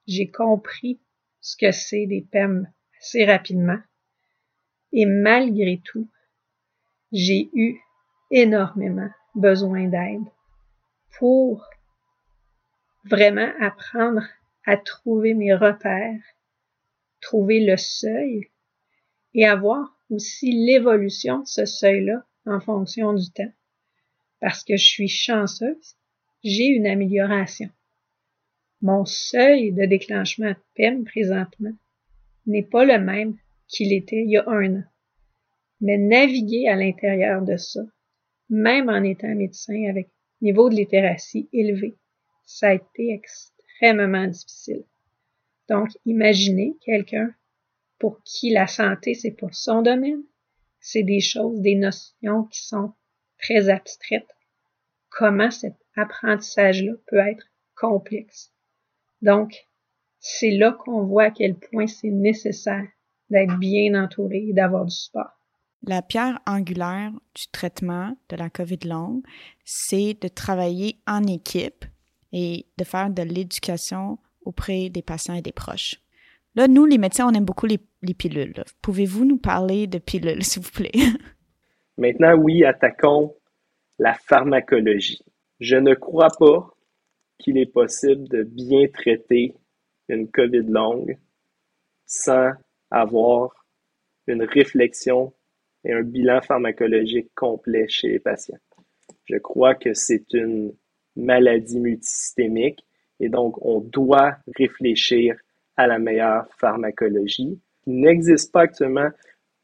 J'ai 0.08 0.30
compris 0.30 0.99
ce 1.41 1.56
que 1.58 1.71
c'est 1.71 2.06
des 2.06 2.21
PEM 2.21 2.71
assez 2.99 3.26
rapidement. 3.26 3.80
Et 4.91 5.06
malgré 5.06 5.82
tout, 5.84 6.08
j'ai 7.12 7.49
eu 7.54 7.80
énormément 8.32 9.10
besoin 9.36 9.88
d'aide 9.88 10.26
pour 11.17 11.67
vraiment 13.03 13.51
apprendre 13.59 14.23
à 14.65 14.77
trouver 14.77 15.33
mes 15.33 15.53
repères, 15.53 16.21
trouver 17.21 17.65
le 17.65 17.77
seuil 17.77 18.49
et 19.33 19.45
avoir 19.45 19.97
aussi 20.09 20.51
l'évolution 20.51 21.39
de 21.39 21.47
ce 21.47 21.65
seuil-là 21.65 22.25
en 22.45 22.59
fonction 22.59 23.13
du 23.13 23.29
temps. 23.31 23.51
Parce 24.39 24.63
que 24.63 24.77
je 24.77 24.85
suis 24.85 25.07
chanceuse, 25.07 25.95
j'ai 26.43 26.67
une 26.67 26.87
amélioration. 26.87 27.69
Mon 28.81 29.05
seuil 29.05 29.71
de 29.71 29.85
déclenchement 29.85 30.49
de 30.49 30.57
PEM 30.75 31.05
présentement 31.05 31.73
n'est 32.45 32.63
pas 32.63 32.83
le 32.83 32.99
même 32.99 33.37
qu'il 33.67 33.93
était 33.93 34.23
il 34.23 34.31
y 34.31 34.37
a 34.37 34.47
un 34.47 34.75
an. 34.75 34.83
Mais 35.79 35.97
naviguer 35.97 36.67
à 36.67 36.75
l'intérieur 36.75 37.41
de 37.41 37.57
ça, 37.57 37.81
même 38.49 38.89
en 38.89 39.03
étant 39.03 39.33
médecin 39.35 39.89
avec 39.89 40.09
niveau 40.41 40.69
de 40.69 40.75
littératie 40.75 41.49
élevé, 41.53 41.95
ça 42.45 42.69
a 42.69 42.73
été 42.73 43.13
extrêmement 43.13 44.27
difficile. 44.27 44.84
Donc, 45.69 45.89
imaginez 46.06 46.75
quelqu'un 46.86 47.34
pour 47.99 48.21
qui 48.23 48.49
la 48.49 48.67
santé, 48.67 49.13
c'est 49.13 49.32
pas 49.32 49.47
son 49.51 49.82
domaine, 49.82 50.23
c'est 50.79 51.03
des 51.03 51.21
choses, 51.21 51.60
des 51.62 51.75
notions 51.75 52.43
qui 52.51 52.65
sont 52.65 52.93
très 53.39 53.69
abstraites. 53.69 54.36
Comment 55.10 55.51
cet 55.51 55.75
apprentissage-là 55.95 56.93
peut 57.08 57.17
être 57.17 57.47
complexe? 57.75 58.51
Donc, 59.21 59.56
c'est 60.19 60.51
là 60.51 60.73
qu'on 60.73 61.03
voit 61.03 61.25
à 61.25 61.32
quel 61.32 61.56
point 61.56 61.88
c'est 61.88 62.10
nécessaire 62.10 62.88
d'être 63.29 63.58
bien 63.58 64.01
entouré 64.01 64.47
et 64.49 64.53
d'avoir 64.53 64.86
du 64.86 64.95
support. 64.95 65.32
La 65.86 66.01
pierre 66.01 66.39
angulaire 66.45 67.12
du 67.36 67.47
traitement 67.51 68.17
de 68.29 68.38
la 68.38 68.49
COVID 68.49 68.79
longue, 68.86 69.23
c'est 69.65 70.17
de 70.21 70.27
travailler 70.29 70.99
en 71.08 71.23
équipe 71.23 71.86
et 72.33 72.65
de 72.77 72.83
faire 72.83 73.09
de 73.09 73.21
l'éducation 73.21 74.17
auprès 74.43 74.89
des 74.89 75.01
patients 75.01 75.35
et 75.35 75.41
des 75.41 75.51
proches. 75.53 76.01
Là, 76.55 76.67
nous, 76.67 76.85
les 76.85 76.97
médecins, 76.97 77.27
on 77.27 77.33
aime 77.33 77.45
beaucoup 77.45 77.67
les, 77.67 77.79
pilules. 78.13 78.63
Pouvez-vous 78.81 79.25
nous 79.25 79.37
parler 79.37 79.87
de 79.87 79.99
pilules, 79.99 80.43
s'il 80.43 80.61
vous 80.61 80.71
plaît? 80.71 80.91
Maintenant, 81.97 82.35
oui, 82.35 82.65
attaquons 82.65 83.35
la 83.99 84.13
pharmacologie. 84.13 85.23
Je 85.59 85.77
ne 85.77 85.93
crois 85.93 86.31
pas 86.37 86.75
qu'il 87.39 87.57
est 87.57 87.71
possible 87.71 88.27
de 88.27 88.43
bien 88.43 88.87
traiter 88.87 89.55
une 90.09 90.29
COVID 90.29 90.63
longue 90.67 91.17
sans 92.05 92.51
avoir 92.91 93.65
une 94.27 94.43
réflexion 94.43 95.33
et 95.83 95.93
un 95.93 96.01
bilan 96.01 96.41
pharmacologique 96.41 97.31
complet 97.35 97.87
chez 97.87 98.09
les 98.09 98.19
patients. 98.19 98.59
Je 99.25 99.37
crois 99.37 99.75
que 99.75 99.93
c'est 99.93 100.25
une 100.33 100.73
maladie 101.15 101.80
multisystémique 101.80 102.86
et 103.19 103.30
donc 103.30 103.63
on 103.65 103.80
doit 103.80 104.38
réfléchir 104.56 105.36
à 105.76 105.88
la 105.88 105.99
meilleure 105.99 106.45
pharmacologie. 106.60 107.60
Il 107.88 108.02
n'existe 108.02 108.52
pas 108.52 108.62
actuellement 108.62 109.10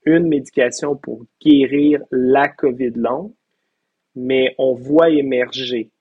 une 0.06 0.28
médication 0.28 0.96
pour 0.96 1.26
guérir 1.42 2.02
la 2.12 2.48
COVID 2.48 2.92
longue, 2.96 3.34
mais 4.16 4.56
on 4.58 4.74
voit 4.74 5.10
émerger, 5.10 5.92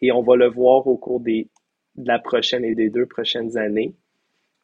et 0.00 0.12
on 0.12 0.22
va 0.22 0.36
le 0.36 0.48
voir 0.48 0.86
au 0.86 0.96
cours 0.96 1.20
des, 1.20 1.48
de 1.96 2.08
la 2.08 2.18
prochaine 2.18 2.64
et 2.64 2.74
des 2.74 2.88
deux 2.88 3.06
prochaines 3.06 3.56
années, 3.56 3.94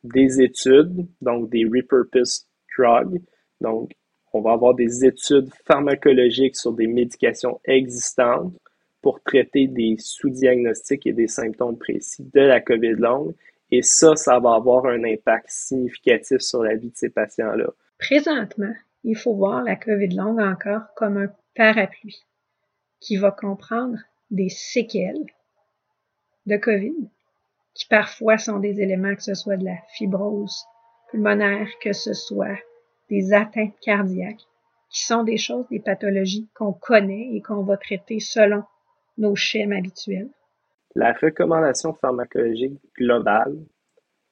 des 0.04 0.40
études, 0.40 1.06
donc 1.20 1.50
des 1.50 1.64
repurposed 1.64 2.46
drugs. 2.76 3.20
Donc, 3.60 3.92
on 4.32 4.40
va 4.40 4.52
avoir 4.52 4.74
des 4.74 5.04
études 5.04 5.50
pharmacologiques 5.64 6.56
sur 6.56 6.72
des 6.72 6.86
médications 6.86 7.60
existantes 7.64 8.54
pour 9.08 9.22
traiter 9.22 9.68
des 9.68 9.96
sous-diagnostics 9.98 11.06
et 11.06 11.14
des 11.14 11.28
symptômes 11.28 11.78
précis 11.78 12.28
de 12.34 12.42
la 12.42 12.60
COVID 12.60 12.96
longue. 12.98 13.34
Et 13.70 13.80
ça, 13.80 14.16
ça 14.16 14.38
va 14.38 14.52
avoir 14.52 14.84
un 14.84 15.02
impact 15.02 15.46
significatif 15.48 16.40
sur 16.40 16.62
la 16.62 16.74
vie 16.74 16.90
de 16.90 16.94
ces 16.94 17.08
patients-là. 17.08 17.68
Présentement, 17.98 18.74
il 19.04 19.16
faut 19.16 19.32
voir 19.34 19.62
la 19.62 19.76
COVID 19.76 20.14
longue 20.14 20.40
encore 20.40 20.82
comme 20.94 21.16
un 21.16 21.32
parapluie 21.56 22.22
qui 23.00 23.16
va 23.16 23.30
comprendre 23.30 23.96
des 24.30 24.50
séquelles 24.50 25.24
de 26.44 26.58
COVID, 26.58 27.08
qui 27.72 27.86
parfois 27.86 28.36
sont 28.36 28.58
des 28.58 28.82
éléments 28.82 29.14
que 29.14 29.22
ce 29.22 29.32
soit 29.32 29.56
de 29.56 29.64
la 29.64 29.78
fibrose 29.96 30.66
pulmonaire, 31.10 31.70
que 31.80 31.94
ce 31.94 32.12
soit 32.12 32.58
des 33.08 33.32
atteintes 33.32 33.72
cardiaques, 33.80 34.44
qui 34.90 35.02
sont 35.02 35.22
des 35.22 35.38
choses, 35.38 35.64
des 35.70 35.80
pathologies 35.80 36.50
qu'on 36.54 36.74
connaît 36.74 37.30
et 37.32 37.40
qu'on 37.40 37.62
va 37.62 37.78
traiter 37.78 38.20
selon 38.20 38.64
nos 39.18 39.36
schèmes 39.36 39.72
habituels. 39.72 40.30
La 40.94 41.12
recommandation 41.12 41.92
pharmacologique 41.92 42.80
globale, 42.96 43.58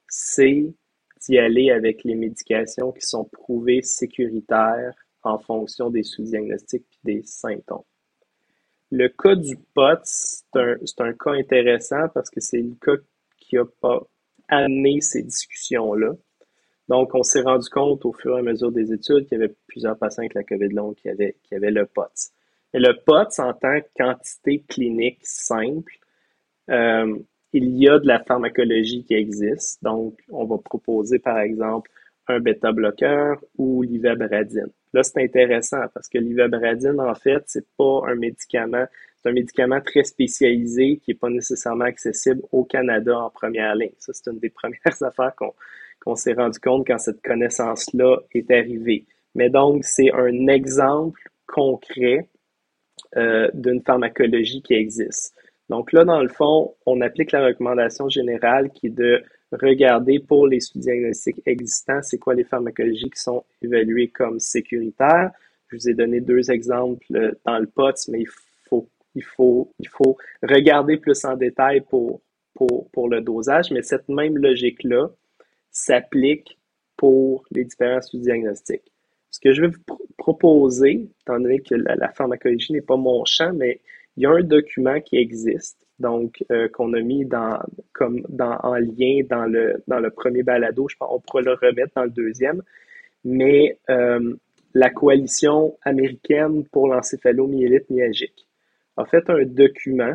c'est 0.09 0.73
d'y 1.21 1.39
aller 1.39 1.71
avec 1.71 2.05
les 2.05 2.15
médications 2.15 2.93
qui 2.93 3.03
sont 3.03 3.25
prouvées 3.25 3.83
sécuritaires 3.83 4.95
en 5.23 5.39
fonction 5.39 5.91
des 5.91 6.03
sous-diagnostics 6.03 6.87
et 7.05 7.15
des 7.17 7.23
symptômes. 7.25 7.83
Le 8.91 9.09
cas 9.09 9.35
du 9.35 9.57
POT, 9.75 10.01
c'est 10.05 11.01
un, 11.01 11.13
cas 11.13 11.33
intéressant 11.33 12.09
parce 12.15 12.31
que 12.31 12.41
c'est 12.41 12.63
le 12.63 12.77
cas 12.81 13.03
qui 13.39 13.59
a 13.59 13.65
pas 13.81 14.01
amené 14.49 15.01
ces 15.01 15.23
discussions-là. 15.23 16.13
Donc, 16.89 17.13
on 17.15 17.25
s'est 17.25 17.41
rendu 17.41 17.69
compte 17.69 18.05
au 18.05 18.13
fur 18.13 18.37
et 18.37 18.41
à 18.41 18.43
mesure 18.43 18.71
des 18.71 18.93
études 18.93 19.27
qu'il 19.27 19.39
y 19.39 19.43
avait 19.43 19.55
plusieurs 19.67 19.99
patients 19.99 20.23
avec 20.23 20.35
la 20.35 20.45
COVID 20.45 20.69
longue 20.69 20.95
qui 20.95 21.09
avaient, 21.09 21.37
qui 21.43 21.57
avaient 21.57 21.73
le 21.73 21.87
POTS. 21.87 22.33
Le 22.75 22.93
POTS, 22.93 23.39
en 23.39 23.55
tant 23.55 23.81
que 23.81 23.87
quantité 23.97 24.63
clinique 24.69 25.21
simple, 25.23 25.93
euh, 26.71 27.17
il 27.53 27.77
y 27.77 27.89
a 27.89 27.99
de 27.99 28.07
la 28.07 28.23
pharmacologie 28.23 29.05
qui 29.05 29.15
existe. 29.15 29.83
Donc, 29.83 30.19
on 30.31 30.45
va 30.45 30.59
proposer, 30.59 31.19
par 31.19 31.39
exemple, 31.39 31.91
un 32.29 32.41
bêta-bloqueur 32.41 33.43
ou 33.57 33.83
l'ivabradine. 33.83 34.71
Là, 34.93 35.03
c'est 35.03 35.23
intéressant 35.23 35.83
parce 35.95 36.09
que 36.09 36.19
l'ivabradine, 36.19 37.01
en 37.01 37.15
fait, 37.15 37.43
c'est 37.47 37.67
pas 37.77 38.03
un 38.09 38.15
médicament, 38.15 38.87
c'est 39.17 39.29
un 39.29 39.33
médicament 39.33 39.81
très 39.81 40.05
spécialisé 40.05 40.99
qui 40.99 41.13
est 41.13 41.21
pas 41.21 41.31
nécessairement 41.31 41.85
accessible 41.85 42.43
au 42.53 42.65
Canada 42.65 43.19
en 43.19 43.31
première 43.31 43.75
ligne. 43.75 43.93
Ça, 43.99 44.13
c'est 44.13 44.31
une 44.31 44.39
des 44.39 44.51
premières 44.63 45.03
affaires 45.03 45.35
qu'on 46.01 46.17
s'est 46.17 46.35
rendu 46.35 46.59
compte 46.59 46.87
quand 46.87 46.99
cette 46.99 47.23
connaissance-là 47.23 48.19
est 48.33 48.51
arrivée. 48.51 49.07
Mais 49.35 49.51
donc, 49.51 49.85
c'est 49.85 50.13
un 50.13 50.47
exemple 50.49 51.21
concret 51.47 52.29
euh, 53.17 53.49
d'une 53.55 53.83
pharmacologie 53.83 54.63
qui 54.63 54.75
existe. 54.75 55.35
Donc 55.69 55.93
là, 55.93 56.05
dans 56.05 56.23
le 56.23 56.29
fond, 56.29 56.75
on 56.87 57.01
applique 57.01 57.33
la 57.33 57.45
recommandation 57.45 58.09
générale 58.09 58.71
qui 58.71 58.87
est 58.87 58.91
de 58.91 59.23
regarder 59.53 60.19
pour 60.19 60.47
les 60.47 60.61
sous-diagnostics 60.61 61.41
existants, 61.47 62.03
c'est 62.03 62.19
quoi 62.19 62.35
les 62.35 62.45
pharmacologies 62.45 63.11
qui 63.11 63.21
sont 63.21 63.45
évaluées 63.63 64.09
comme 64.09 64.39
sécuritaires. 64.41 65.31
Je 65.69 65.77
vous 65.77 65.89
ai 65.89 65.95
donné 65.95 66.21
deux 66.21 66.51
exemples 66.51 67.37
dans 67.45 67.59
le 67.59 67.67
POTS, 67.67 68.09
mais 68.09 68.21
il 68.21 68.29
faut, 68.69 68.89
il 69.15 69.25
faut, 69.25 69.73
il 69.79 69.89
faut 69.89 70.17
regarder 70.43 70.97
plus 70.97 71.25
en 71.25 71.37
détail 71.37 71.81
pour, 71.81 72.21
pour, 72.55 72.91
pour 72.91 73.09
le 73.09 73.21
dosage, 73.21 73.71
mais 73.71 73.83
cette 73.83 74.09
même 74.09 74.37
logique-là 74.37 75.11
s'applique 75.71 76.59
pour 76.97 77.45
les 77.51 77.65
différents 77.65 78.01
sous-diagnostics. 78.01 78.93
Ce 79.31 79.41
que 79.41 79.53
je 79.53 79.63
vais 79.63 79.69
vous 79.69 79.99
proposer, 80.17 81.09
étant 81.21 81.39
donné 81.39 81.61
que 81.61 81.75
la, 81.75 82.09
pharmacologie 82.13 82.73
n'est 82.73 82.81
pas 82.81 82.97
mon 82.97 83.25
champ, 83.25 83.53
mais 83.53 83.81
il 84.17 84.23
y 84.23 84.27
a 84.27 84.31
un 84.31 84.43
document 84.43 85.01
qui 85.01 85.17
existe 85.17 85.87
donc 85.99 86.45
euh, 86.51 86.69
qu'on 86.69 86.93
a 86.93 87.01
mis 87.01 87.27
comme 87.93 88.27
en 88.39 88.75
lien 88.75 89.21
dans 89.29 89.47
le 89.47 89.83
dans 89.87 90.01
le 90.01 90.11
premier 90.11 90.43
balado. 90.43 90.89
Je 90.89 90.97
pense 90.97 91.09
qu'on 91.09 91.21
pourra 91.21 91.43
le 91.43 91.53
remettre 91.55 91.93
dans 91.97 92.05
le 92.05 92.11
deuxième. 92.11 92.63
Mais 93.25 93.79
euh, 93.91 94.37
la 94.75 94.91
coalition 94.91 95.77
américaine 95.83 96.65
pour 96.69 96.89
l'encéphalomyélite 96.89 97.89
myalgique 97.91 98.47
a 98.97 99.05
fait 99.05 99.29
un 99.31 99.45
document 99.45 100.15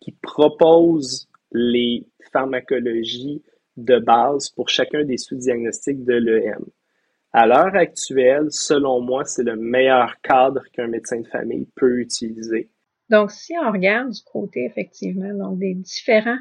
qui 0.00 0.12
propose 0.12 1.28
les 1.52 2.06
pharmacologies 2.32 3.42
de 3.76 3.98
base 3.98 4.50
pour 4.50 4.68
chacun 4.68 5.04
des 5.04 5.16
sous-diagnostics 5.16 6.04
de 6.04 6.14
l'EM. 6.14 6.64
À 7.34 7.46
l'heure 7.46 7.74
actuelle, 7.74 8.48
selon 8.50 9.00
moi, 9.00 9.24
c'est 9.24 9.42
le 9.42 9.56
meilleur 9.56 10.20
cadre 10.20 10.62
qu'un 10.74 10.88
médecin 10.88 11.20
de 11.20 11.26
famille 11.28 11.66
peut 11.76 11.98
utiliser. 11.98 12.70
Donc, 13.08 13.30
si 13.30 13.54
on 13.58 13.72
regarde 13.72 14.10
du 14.10 14.20
côté, 14.22 14.66
effectivement, 14.66 15.32
donc 15.34 15.58
des 15.58 15.74
différents 15.74 16.38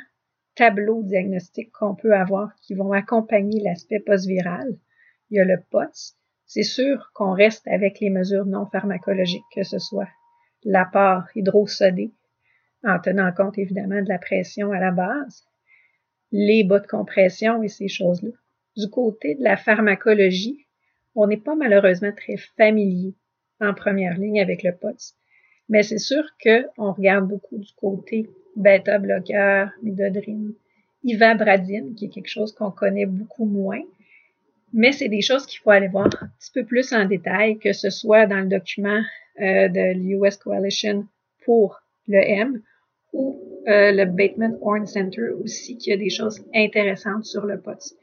tableaux 0.56 1.02
diagnostiques 1.04 1.72
qu'on 1.72 1.96
peut 1.96 2.14
avoir 2.14 2.54
qui 2.62 2.76
vont 2.76 2.92
accompagner 2.92 3.62
l'aspect 3.62 4.02
post-viral, 4.02 4.78
il 5.30 5.38
y 5.38 5.40
a 5.40 5.46
le 5.46 5.64
POTS. 5.70 6.18
C'est 6.46 6.64
sûr 6.64 7.12
qu'on 7.14 7.32
reste 7.32 7.66
avec 7.70 8.02
les 8.02 8.10
mesures 8.10 8.46
non 8.46 8.66
pharmacologiques, 8.66 9.46
que 9.56 9.64
ce 9.64 9.80
soit 9.80 10.10
l'apport 10.66 11.24
hydrosodé, 11.36 12.14
en 12.84 13.00
tenant 13.00 13.32
compte 13.32 13.58
évidemment 13.58 14.02
de 14.02 14.10
la 14.10 14.20
pression 14.20 14.74
à 14.74 14.80
la 14.80 14.92
base, 14.92 15.46
les 16.34 16.66
bas 16.66 16.80
de 16.80 16.88
compression 16.88 17.64
et 17.64 17.70
ces 17.70 17.88
choses-là. 17.88 18.32
Du 18.76 18.90
côté 18.90 19.36
de 19.36 19.44
la 19.44 19.56
pharmacologie, 19.56 20.68
on 21.16 21.28
n'est 21.28 21.38
pas 21.38 21.56
malheureusement 21.56 22.12
très 22.12 22.38
familier 22.58 23.14
en 23.60 23.74
première 23.74 24.18
ligne 24.18 24.42
avec 24.42 24.64
le 24.64 24.74
POTS. 24.74 25.16
Mais 25.70 25.84
c'est 25.84 26.00
sûr 26.00 26.24
qu'on 26.44 26.92
regarde 26.92 27.28
beaucoup 27.28 27.58
du 27.58 27.72
côté 27.76 28.30
bêta-bloqueur, 28.56 29.70
midodrine, 29.82 30.54
ivabradine, 31.04 31.96
qui 31.96 32.06
est 32.06 32.10
quelque 32.10 32.30
chose 32.30 32.54
qu'on 32.54 32.72
connaît 32.72 33.06
beaucoup 33.06 33.46
moins. 33.46 33.82
Mais 34.74 34.92
c'est 34.92 35.10
des 35.10 35.22
choses 35.22 35.46
qu'il 35.46 35.60
faut 35.60 35.72
aller 35.72 35.88
voir 35.88 36.08
un 36.08 36.28
petit 36.40 36.52
peu 36.54 36.66
plus 36.66 36.94
en 36.94 37.06
détail, 37.06 37.58
que 37.58 37.74
ce 37.74 37.90
soit 37.90 38.26
dans 38.26 38.40
le 38.40 38.48
document 38.48 39.02
euh, 39.42 39.68
de 39.68 39.94
l'US 39.94 40.38
Coalition 40.38 41.06
pour 41.46 41.82
le 42.08 42.20
M 42.20 42.62
ou 43.14 43.40
euh, 43.68 43.92
le 43.92 44.06
Bateman 44.06 44.58
Horn 44.62 44.86
Center 44.86 45.30
aussi, 45.44 45.78
qui 45.78 45.92
a 45.92 45.98
des 45.98 46.10
choses 46.10 46.44
intéressantes 46.54 47.26
sur 47.26 47.46
le 47.46 47.60
POTS. 47.60 47.96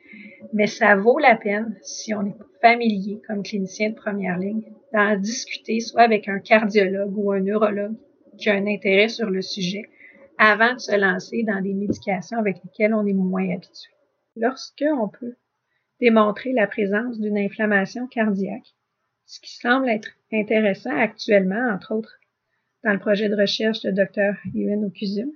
Mais 0.53 0.67
ça 0.67 0.97
vaut 0.97 1.19
la 1.19 1.37
peine, 1.37 1.77
si 1.83 2.15
on 2.15 2.27
est 2.27 2.37
familier 2.61 3.21
comme 3.27 3.43
clinicien 3.43 3.91
de 3.91 3.95
première 3.95 4.39
ligne, 4.39 4.63
d'en 4.93 5.17
discuter 5.17 5.81
soit 5.81 6.03
avec 6.03 6.29
un 6.29 6.39
cardiologue 6.39 7.17
ou 7.17 7.33
un 7.33 7.41
neurologue 7.41 7.97
qui 8.39 8.49
a 8.49 8.55
un 8.55 8.67
intérêt 8.67 9.09
sur 9.09 9.29
le 9.31 9.43
sujet 9.43 9.83
avant 10.39 10.75
de 10.75 10.79
se 10.79 10.97
lancer 10.97 11.43
dans 11.43 11.61
des 11.61 11.75
médications 11.75 12.39
avec 12.39 12.57
lesquelles 12.65 12.95
on 12.95 13.07
est 13.07 13.13
moins 13.13 13.51
habitué. 13.51 13.91
Lorsque 14.37 14.85
on 14.85 15.09
peut 15.09 15.35
démontrer 16.01 16.53
la 16.53 16.67
présence 16.67 17.19
d'une 17.19 17.39
inflammation 17.39 18.07
cardiaque, 18.07 18.75
ce 19.27 19.41
qui 19.41 19.55
semble 19.55 19.89
être 19.89 20.11
intéressant 20.33 20.97
actuellement, 20.97 21.71
entre 21.73 21.95
autres 21.95 22.19
dans 22.85 22.93
le 22.93 23.01
projet 23.01 23.29
de 23.29 23.35
recherche 23.35 23.81
de 23.83 23.91
Dr. 23.91 24.35
Ewan 24.55 24.85
Okuzum, 24.85 25.31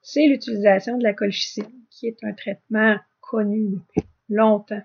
c'est 0.00 0.26
l'utilisation 0.26 0.96
de 0.96 1.02
la 1.02 1.12
colchicine, 1.12 1.72
qui 1.90 2.06
est 2.06 2.22
un 2.22 2.32
traitement 2.32 2.96
connu 3.20 3.78
longtemps 4.28 4.82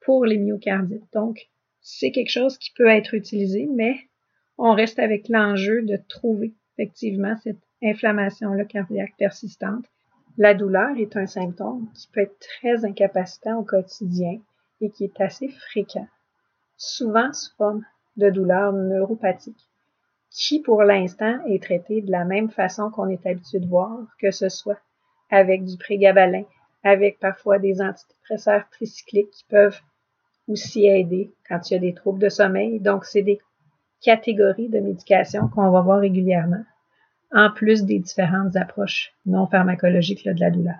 pour 0.00 0.24
les 0.24 0.38
myocardites. 0.38 1.12
Donc, 1.12 1.48
c'est 1.80 2.10
quelque 2.10 2.30
chose 2.30 2.58
qui 2.58 2.72
peut 2.72 2.88
être 2.88 3.14
utilisé, 3.14 3.68
mais 3.74 3.96
on 4.58 4.74
reste 4.74 4.98
avec 4.98 5.28
l'enjeu 5.28 5.82
de 5.82 5.98
trouver 6.08 6.54
effectivement 6.76 7.36
cette 7.42 7.58
inflammation-là 7.82 8.64
cardiaque 8.64 9.14
persistante. 9.18 9.84
La 10.36 10.54
douleur 10.54 10.96
est 10.96 11.16
un 11.16 11.26
symptôme 11.26 11.88
qui 11.94 12.08
peut 12.08 12.20
être 12.20 12.38
très 12.38 12.84
incapacitant 12.84 13.58
au 13.58 13.64
quotidien 13.64 14.38
et 14.80 14.90
qui 14.90 15.04
est 15.04 15.20
assez 15.20 15.48
fréquent, 15.48 16.06
souvent 16.76 17.32
sous 17.32 17.54
forme 17.56 17.84
de 18.16 18.30
douleur 18.30 18.72
neuropathique, 18.72 19.68
qui 20.30 20.60
pour 20.60 20.82
l'instant 20.82 21.44
est 21.46 21.62
traité 21.62 22.02
de 22.02 22.10
la 22.10 22.24
même 22.24 22.50
façon 22.50 22.90
qu'on 22.90 23.08
est 23.08 23.26
habitué 23.26 23.60
de 23.60 23.66
voir, 23.66 23.98
que 24.20 24.30
ce 24.30 24.48
soit 24.48 24.78
avec 25.30 25.64
du 25.64 25.76
prégabalin, 25.76 26.44
avec 26.84 27.18
parfois 27.18 27.58
des 27.58 27.80
antidépresseurs 27.80 28.68
tricycliques 28.70 29.30
qui 29.30 29.44
peuvent 29.48 29.80
aussi 30.48 30.86
aider 30.86 31.30
quand 31.48 31.70
il 31.70 31.74
y 31.74 31.76
a 31.76 31.80
des 31.80 31.94
troubles 31.94 32.20
de 32.20 32.28
sommeil. 32.28 32.80
Donc, 32.80 33.04
c'est 33.04 33.22
des 33.22 33.38
catégories 34.00 34.68
de 34.68 34.80
médications 34.80 35.48
qu'on 35.48 35.70
va 35.70 35.80
voir 35.80 36.00
régulièrement, 36.00 36.64
en 37.32 37.50
plus 37.50 37.84
des 37.84 37.98
différentes 37.98 38.56
approches 38.56 39.12
non 39.26 39.46
pharmacologiques 39.46 40.24
de 40.24 40.40
la 40.40 40.50
douleur. 40.50 40.78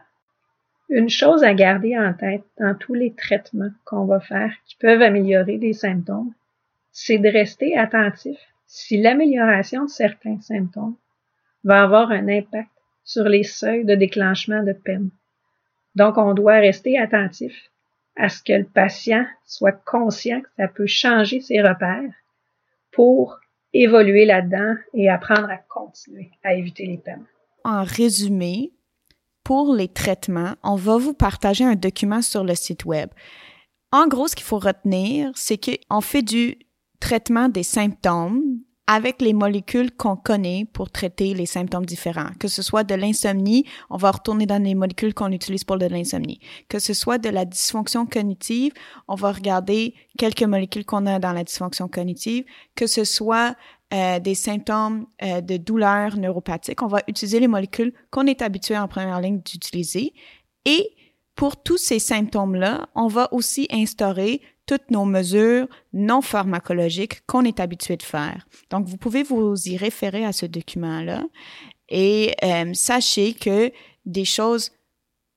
Une 0.88 1.10
chose 1.10 1.44
à 1.44 1.52
garder 1.52 1.98
en 1.98 2.14
tête 2.14 2.44
dans 2.58 2.74
tous 2.74 2.94
les 2.94 3.12
traitements 3.12 3.70
qu'on 3.84 4.06
va 4.06 4.20
faire 4.20 4.52
qui 4.64 4.76
peuvent 4.76 5.02
améliorer 5.02 5.58
des 5.58 5.74
symptômes, 5.74 6.32
c'est 6.92 7.18
de 7.18 7.28
rester 7.28 7.76
attentif 7.76 8.38
si 8.66 9.00
l'amélioration 9.00 9.84
de 9.84 9.90
certains 9.90 10.40
symptômes 10.40 10.96
va 11.64 11.82
avoir 11.82 12.10
un 12.10 12.28
impact 12.28 12.70
sur 13.04 13.24
les 13.24 13.42
seuils 13.42 13.84
de 13.84 13.94
déclenchement 13.94 14.62
de 14.62 14.72
peine. 14.72 15.10
Donc, 15.98 16.16
on 16.16 16.32
doit 16.32 16.60
rester 16.60 16.96
attentif 16.96 17.52
à 18.14 18.28
ce 18.28 18.40
que 18.40 18.52
le 18.52 18.64
patient 18.64 19.26
soit 19.44 19.72
conscient 19.84 20.40
que 20.40 20.48
ça 20.56 20.68
peut 20.68 20.86
changer 20.86 21.40
ses 21.40 21.60
repères 21.60 22.14
pour 22.92 23.40
évoluer 23.72 24.24
là-dedans 24.24 24.76
et 24.94 25.08
apprendre 25.10 25.50
à 25.50 25.56
continuer 25.56 26.30
à 26.44 26.54
éviter 26.54 26.86
les 26.86 26.98
peines. 26.98 27.26
En 27.64 27.82
résumé, 27.82 28.70
pour 29.42 29.74
les 29.74 29.88
traitements, 29.88 30.54
on 30.62 30.76
va 30.76 30.98
vous 30.98 31.14
partager 31.14 31.64
un 31.64 31.74
document 31.74 32.22
sur 32.22 32.44
le 32.44 32.54
site 32.54 32.84
web. 32.84 33.10
En 33.90 34.06
gros, 34.06 34.28
ce 34.28 34.36
qu'il 34.36 34.46
faut 34.46 34.60
retenir, 34.60 35.32
c'est 35.34 35.58
qu'on 35.58 36.00
fait 36.00 36.22
du 36.22 36.58
traitement 37.00 37.48
des 37.48 37.64
symptômes 37.64 38.60
avec 38.88 39.20
les 39.20 39.34
molécules 39.34 39.92
qu'on 39.92 40.16
connaît 40.16 40.66
pour 40.72 40.90
traiter 40.90 41.34
les 41.34 41.44
symptômes 41.44 41.84
différents. 41.84 42.30
Que 42.40 42.48
ce 42.48 42.62
soit 42.62 42.84
de 42.84 42.94
l'insomnie, 42.94 43.66
on 43.90 43.98
va 43.98 44.10
retourner 44.10 44.46
dans 44.46 44.60
les 44.60 44.74
molécules 44.74 45.12
qu'on 45.12 45.30
utilise 45.30 45.62
pour 45.62 45.76
de 45.76 45.84
l'insomnie. 45.84 46.40
Que 46.70 46.78
ce 46.78 46.94
soit 46.94 47.18
de 47.18 47.28
la 47.28 47.44
dysfonction 47.44 48.06
cognitive, 48.06 48.72
on 49.06 49.14
va 49.14 49.30
regarder 49.30 49.94
quelques 50.16 50.42
molécules 50.42 50.86
qu'on 50.86 51.04
a 51.04 51.18
dans 51.18 51.34
la 51.34 51.44
dysfonction 51.44 51.86
cognitive. 51.86 52.46
Que 52.74 52.86
ce 52.86 53.04
soit 53.04 53.54
euh, 53.92 54.20
des 54.20 54.34
symptômes 54.34 55.06
euh, 55.22 55.42
de 55.42 55.58
douleur 55.58 56.16
neuropathique, 56.16 56.82
on 56.82 56.88
va 56.88 57.02
utiliser 57.08 57.40
les 57.40 57.48
molécules 57.48 57.92
qu'on 58.10 58.26
est 58.26 58.40
habitué 58.40 58.76
en 58.78 58.88
première 58.88 59.20
ligne 59.20 59.40
d'utiliser. 59.40 60.14
Et 60.64 60.94
pour 61.34 61.62
tous 61.62 61.76
ces 61.76 61.98
symptômes-là, 61.98 62.88
on 62.94 63.06
va 63.06 63.32
aussi 63.32 63.68
instaurer 63.70 64.40
toutes 64.68 64.90
nos 64.90 65.06
mesures 65.06 65.66
non 65.94 66.20
pharmacologiques 66.20 67.26
qu'on 67.26 67.44
est 67.44 67.58
habitué 67.58 67.96
de 67.96 68.02
faire. 68.02 68.46
Donc, 68.70 68.86
vous 68.86 68.98
pouvez 68.98 69.24
vous 69.24 69.56
y 69.66 69.76
référer 69.76 70.24
à 70.24 70.32
ce 70.32 70.46
document-là 70.46 71.24
et 71.88 72.34
euh, 72.44 72.74
sachez 72.74 73.32
que 73.32 73.72
des 74.04 74.26
choses 74.26 74.70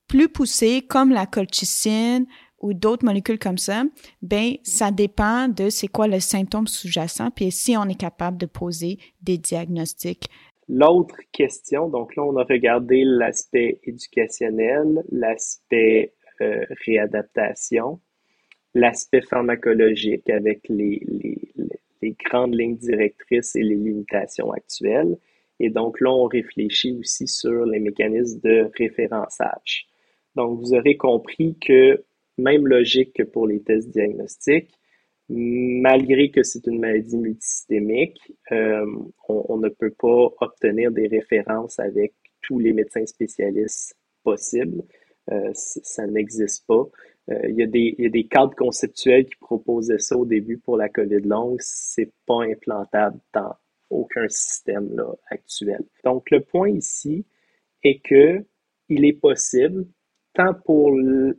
plus 0.06 0.28
poussées 0.28 0.82
comme 0.86 1.10
la 1.10 1.24
colchicine 1.24 2.26
ou 2.60 2.74
d'autres 2.74 3.06
molécules 3.06 3.38
comme 3.38 3.58
ça, 3.58 3.84
ben 4.20 4.56
ça 4.62 4.90
dépend 4.90 5.48
de 5.48 5.70
c'est 5.70 5.88
quoi 5.88 6.06
le 6.06 6.20
symptôme 6.20 6.66
sous-jacent 6.66 7.30
puis 7.30 7.50
si 7.50 7.76
on 7.76 7.84
est 7.84 7.98
capable 7.98 8.36
de 8.36 8.46
poser 8.46 8.98
des 9.22 9.38
diagnostics. 9.38 10.28
L'autre 10.68 11.16
question, 11.32 11.88
donc 11.88 12.14
là 12.16 12.22
on 12.22 12.36
a 12.36 12.44
regardé 12.44 13.02
l'aspect 13.04 13.80
éducationnel, 13.84 15.02
l'aspect 15.10 16.14
euh, 16.42 16.64
réadaptation, 16.86 18.00
l'aspect 18.74 19.22
pharmacologique 19.22 20.28
avec 20.30 20.60
les, 20.68 21.02
les, 21.06 21.38
les, 22.00 22.16
grandes 22.24 22.54
lignes 22.54 22.76
directrices 22.76 23.54
et 23.56 23.62
les 23.62 23.76
limitations 23.76 24.50
actuelles. 24.52 25.16
Et 25.60 25.70
donc 25.70 26.00
là, 26.00 26.10
on 26.10 26.24
réfléchit 26.24 26.96
aussi 26.98 27.28
sur 27.28 27.66
les 27.66 27.80
mécanismes 27.80 28.40
de 28.40 28.70
référençage. 28.76 29.86
Donc, 30.34 30.58
vous 30.58 30.74
aurez 30.74 30.96
compris 30.96 31.56
que 31.60 32.02
même 32.38 32.66
logique 32.66 33.12
que 33.14 33.22
pour 33.22 33.46
les 33.46 33.60
tests 33.60 33.90
diagnostiques, 33.90 34.70
malgré 35.28 36.30
que 36.30 36.42
c'est 36.42 36.66
une 36.66 36.80
maladie 36.80 37.16
multisystémique, 37.16 38.20
euh, 38.50 38.84
on, 39.28 39.58
ne 39.58 39.68
peut 39.68 39.90
pas 39.90 40.30
obtenir 40.40 40.90
des 40.90 41.06
références 41.06 41.78
avec 41.78 42.12
tous 42.42 42.58
les 42.58 42.72
médecins 42.72 43.06
spécialistes 43.06 43.96
possibles. 44.24 44.82
Euh, 45.30 45.50
ça 45.54 46.06
n'existe 46.06 46.66
pas. 46.66 46.84
Euh, 47.30 47.48
il, 47.48 47.56
y 47.56 47.62
a 47.62 47.66
des, 47.66 47.94
il 47.98 48.04
y 48.04 48.06
a 48.06 48.10
des 48.10 48.26
cadres 48.26 48.54
conceptuels 48.56 49.26
qui 49.26 49.36
proposaient 49.36 49.98
ça 49.98 50.16
au 50.16 50.26
début 50.26 50.58
pour 50.58 50.76
la 50.76 50.88
COVID 50.88 51.20
longue. 51.20 51.58
C'est 51.60 52.12
pas 52.26 52.42
implantable 52.42 53.18
dans 53.32 53.54
aucun 53.90 54.28
système 54.28 54.94
là, 54.94 55.12
actuel. 55.30 55.82
Donc, 56.04 56.30
le 56.30 56.40
point 56.40 56.70
ici 56.70 57.24
est 57.84 58.00
que 58.00 58.44
il 58.88 59.04
est 59.04 59.12
possible, 59.12 59.86
tant 60.34 60.54
pour 60.54 60.90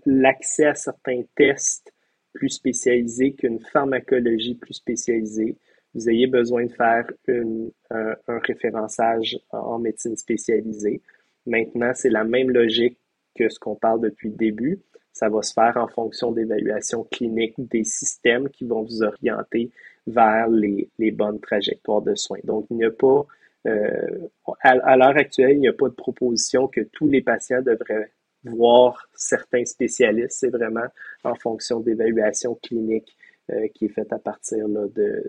l'accès 0.06 0.66
à 0.66 0.76
certains 0.76 1.24
tests 1.36 1.94
plus 2.34 2.50
spécialisés 2.50 3.34
qu'une 3.34 3.60
pharmacologie 3.60 4.56
plus 4.56 4.74
spécialisée, 4.74 5.58
vous 5.94 6.10
ayez 6.10 6.26
besoin 6.26 6.66
de 6.66 6.72
faire 6.72 7.06
une, 7.28 7.72
un, 7.92 8.16
un 8.28 8.40
référençage 8.40 9.38
en 9.52 9.78
médecine 9.78 10.16
spécialisée. 10.16 11.02
Maintenant, 11.46 11.92
c'est 11.94 12.10
la 12.10 12.24
même 12.24 12.50
logique 12.50 12.98
que 13.36 13.50
ce 13.50 13.60
qu'on 13.60 13.76
parle 13.76 14.02
depuis 14.02 14.30
le 14.30 14.36
début. 14.36 14.82
Ça 15.14 15.30
va 15.30 15.42
se 15.42 15.54
faire 15.54 15.78
en 15.78 15.88
fonction 15.88 16.32
d'évaluation 16.32 17.04
clinique 17.06 17.54
des 17.58 17.84
systèmes 17.84 18.50
qui 18.50 18.66
vont 18.66 18.84
vous 18.84 19.04
orienter 19.04 19.72
vers 20.08 20.50
les, 20.50 20.90
bonnes 21.12 21.40
trajectoires 21.40 22.02
de 22.02 22.16
soins. 22.16 22.40
Donc, 22.44 22.66
il 22.72 22.78
n'y 22.78 22.86
a 22.86 22.92
pas, 22.92 23.26
euh, 23.68 24.28
à, 24.62 24.98
l'heure 24.98 25.16
actuelle, 25.16 25.52
il 25.52 25.60
n'y 25.60 25.68
a 25.68 25.74
pas 25.74 25.88
de 25.88 25.94
proposition 25.94 26.68
que 26.68 26.82
tous 26.82 27.08
les 27.08 27.22
patients 27.22 27.62
devraient 27.62 28.12
voir 28.44 29.08
certains 29.14 29.64
spécialistes. 29.64 30.40
C'est 30.40 30.50
vraiment 30.50 30.88
en 31.24 31.36
fonction 31.36 31.80
d'évaluation 31.80 32.56
clinique 32.56 33.16
qui 33.76 33.86
est 33.86 33.90
faite 33.90 34.12
à 34.12 34.20
partir 34.20 34.68
de, 34.68 35.24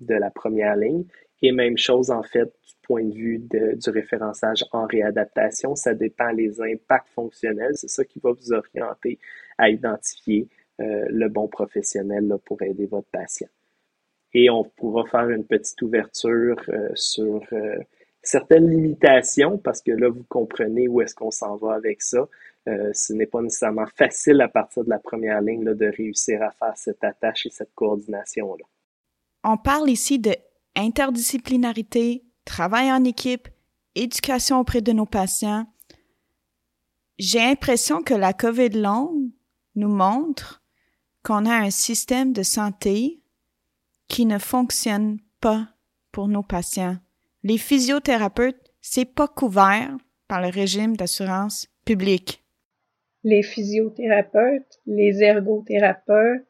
la 0.00 0.30
première 0.30 0.76
ligne. 0.76 1.04
Et 1.42 1.52
même 1.52 1.78
chose, 1.78 2.10
en 2.10 2.22
fait, 2.22 2.44
du 2.44 2.74
point 2.82 3.04
de 3.04 3.14
vue 3.14 3.38
du 3.38 3.90
référençage 3.90 4.64
en 4.72 4.86
réadaptation, 4.86 5.74
ça 5.74 5.94
dépend 5.94 6.32
des 6.34 6.60
impacts 6.60 7.08
fonctionnels. 7.08 7.72
C'est 7.74 7.88
ça 7.88 8.04
qui 8.04 8.20
va 8.20 8.32
vous 8.32 8.52
orienter 8.52 9.18
à 9.58 9.70
identifier 9.70 10.48
le 10.78 11.28
bon 11.28 11.46
professionnel 11.46 12.26
là, 12.26 12.38
pour 12.38 12.60
aider 12.62 12.86
votre 12.86 13.08
patient. 13.08 13.48
Et 14.32 14.48
on 14.48 14.64
pourra 14.64 15.06
faire 15.06 15.28
une 15.28 15.44
petite 15.44 15.80
ouverture 15.82 16.56
sur 16.94 17.42
certaines 18.22 18.68
limitations 18.68 19.58
parce 19.58 19.80
que 19.80 19.92
là, 19.92 20.08
vous 20.08 20.24
comprenez 20.28 20.88
où 20.88 21.00
est-ce 21.00 21.14
qu'on 21.14 21.30
s'en 21.30 21.56
va 21.56 21.74
avec 21.74 22.02
ça. 22.02 22.28
Euh, 22.68 22.90
ce 22.92 23.12
n'est 23.12 23.26
pas 23.26 23.40
nécessairement 23.40 23.86
facile 23.96 24.40
à 24.42 24.48
partir 24.48 24.84
de 24.84 24.90
la 24.90 24.98
première 24.98 25.40
ligne 25.40 25.64
là, 25.64 25.74
de 25.74 25.86
réussir 25.86 26.42
à 26.42 26.50
faire 26.50 26.76
cette 26.76 27.02
attache 27.02 27.46
et 27.46 27.50
cette 27.50 27.74
coordination-là. 27.74 28.64
On 29.44 29.56
parle 29.56 29.88
ici 29.88 30.18
de 30.18 30.34
interdisciplinarité, 30.76 32.24
travail 32.44 32.90
en 32.92 33.04
équipe, 33.04 33.48
éducation 33.94 34.60
auprès 34.60 34.80
de 34.80 34.92
nos 34.92 35.06
patients. 35.06 35.66
J'ai 37.18 37.40
l'impression 37.40 38.02
que 38.02 38.14
la 38.14 38.32
COVID 38.32 38.70
longue 38.70 39.30
nous 39.74 39.88
montre 39.88 40.62
qu'on 41.22 41.44
a 41.46 41.54
un 41.54 41.70
système 41.70 42.32
de 42.32 42.42
santé 42.42 43.20
qui 44.08 44.26
ne 44.26 44.38
fonctionne 44.38 45.18
pas 45.40 45.68
pour 46.12 46.28
nos 46.28 46.42
patients 46.42 46.96
les 47.42 47.58
physiothérapeutes, 47.58 48.72
c'est 48.80 49.06
pas 49.06 49.28
couvert 49.28 49.96
par 50.28 50.40
le 50.40 50.48
régime 50.48 50.96
d'assurance 50.96 51.68
publique. 51.84 52.44
Les 53.24 53.42
physiothérapeutes, 53.42 54.80
les 54.86 55.22
ergothérapeutes, 55.22 56.49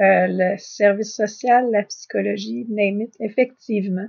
euh, 0.00 0.26
le 0.28 0.56
service 0.58 1.14
social, 1.14 1.70
la 1.70 1.84
psychologie, 1.84 2.66
name 2.68 3.06
effectivement, 3.20 4.08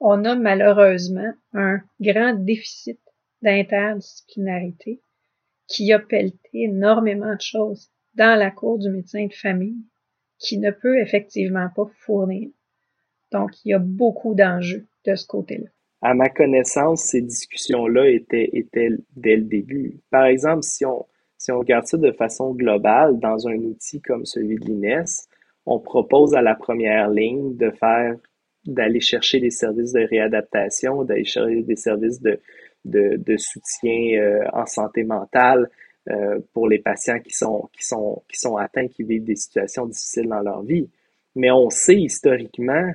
on 0.00 0.24
a 0.24 0.34
malheureusement 0.34 1.32
un 1.52 1.80
grand 2.00 2.34
déficit 2.34 3.00
d'interdisciplinarité 3.42 5.00
qui 5.68 5.92
a 5.92 5.98
pelleté 5.98 6.38
énormément 6.52 7.34
de 7.34 7.40
choses 7.40 7.90
dans 8.14 8.38
la 8.38 8.50
cour 8.50 8.78
du 8.78 8.90
médecin 8.90 9.26
de 9.26 9.32
famille 9.32 9.84
qui 10.38 10.58
ne 10.58 10.70
peut 10.70 10.98
effectivement 10.98 11.68
pas 11.74 11.86
fournir. 12.00 12.50
Donc, 13.32 13.50
il 13.64 13.70
y 13.70 13.74
a 13.74 13.78
beaucoup 13.78 14.34
d'enjeux 14.34 14.86
de 15.06 15.14
ce 15.14 15.26
côté-là. 15.26 15.68
À 16.02 16.14
ma 16.14 16.28
connaissance, 16.28 17.02
ces 17.02 17.22
discussions-là 17.22 18.08
étaient, 18.10 18.50
étaient 18.52 18.90
dès 19.16 19.36
le 19.36 19.44
début. 19.44 20.00
Par 20.10 20.26
exemple, 20.26 20.62
si 20.62 20.84
on, 20.84 21.06
si 21.44 21.52
on 21.52 21.58
regarde 21.58 21.86
ça 21.86 21.98
de 21.98 22.10
façon 22.10 22.54
globale 22.54 23.18
dans 23.18 23.46
un 23.46 23.56
outil 23.56 24.00
comme 24.00 24.24
celui 24.24 24.56
de 24.56 24.64
l'INES, 24.64 25.04
on 25.66 25.78
propose 25.78 26.34
à 26.34 26.40
la 26.40 26.54
première 26.54 27.10
ligne 27.10 27.54
de 27.56 27.70
faire 27.70 28.16
d'aller 28.64 29.00
chercher 29.00 29.40
des 29.40 29.50
services 29.50 29.92
de 29.92 30.00
réadaptation, 30.08 31.04
d'aller 31.04 31.26
chercher 31.26 31.62
des 31.62 31.76
services 31.76 32.22
de, 32.22 32.40
de, 32.86 33.36
soutien 33.36 34.18
euh, 34.18 34.40
en 34.54 34.64
santé 34.64 35.04
mentale 35.04 35.68
euh, 36.08 36.40
pour 36.54 36.66
les 36.66 36.78
patients 36.78 37.20
qui 37.20 37.32
sont, 37.34 37.68
qui, 37.76 37.84
sont, 37.84 38.22
qui 38.26 38.40
sont 38.40 38.56
atteints, 38.56 38.88
qui 38.88 39.02
vivent 39.02 39.24
des 39.24 39.36
situations 39.36 39.84
difficiles 39.84 40.28
dans 40.28 40.40
leur 40.40 40.62
vie. 40.62 40.88
Mais 41.34 41.50
on 41.50 41.68
sait 41.68 42.00
historiquement 42.00 42.90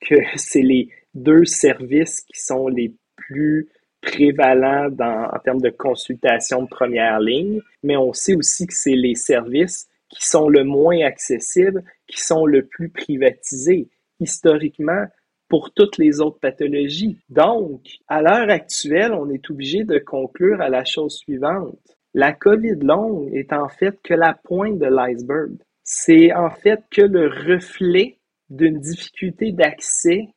que 0.00 0.16
c'est 0.36 0.60
les, 0.60 0.90
deux 1.14 1.44
services 1.44 2.20
qui 2.20 2.38
sont 2.38 2.68
les 2.68 2.92
plus 3.16 3.68
prévalents 4.04 4.88
dans, 4.90 5.30
en 5.32 5.38
termes 5.38 5.60
de 5.60 5.70
consultation 5.70 6.62
de 6.62 6.68
première 6.68 7.20
ligne, 7.20 7.60
mais 7.82 7.96
on 7.96 8.12
sait 8.12 8.34
aussi 8.34 8.66
que 8.66 8.74
c'est 8.74 8.96
les 8.96 9.14
services 9.14 9.88
qui 10.08 10.26
sont 10.26 10.48
le 10.48 10.64
moins 10.64 11.00
accessibles, 11.00 11.82
qui 12.06 12.20
sont 12.20 12.46
le 12.46 12.66
plus 12.66 12.88
privatisés 12.88 13.88
historiquement 14.20 15.06
pour 15.48 15.72
toutes 15.72 15.98
les 15.98 16.20
autres 16.20 16.38
pathologies. 16.38 17.18
Donc, 17.28 17.82
à 18.08 18.22
l'heure 18.22 18.50
actuelle, 18.50 19.12
on 19.12 19.30
est 19.30 19.50
obligé 19.50 19.84
de 19.84 19.98
conclure 19.98 20.60
à 20.60 20.68
la 20.68 20.84
chose 20.84 21.16
suivante. 21.16 21.78
La 22.14 22.32
COVID 22.32 22.76
longue 22.80 23.30
est 23.34 23.52
en 23.52 23.68
fait 23.68 23.98
que 24.02 24.14
la 24.14 24.34
pointe 24.34 24.78
de 24.78 24.86
l'iceberg. 24.86 25.56
C'est 25.82 26.32
en 26.32 26.50
fait 26.50 26.80
que 26.90 27.02
le 27.02 27.28
reflet 27.28 28.18
d'une 28.48 28.78
difficulté 28.78 29.52
d'accès 29.52 30.28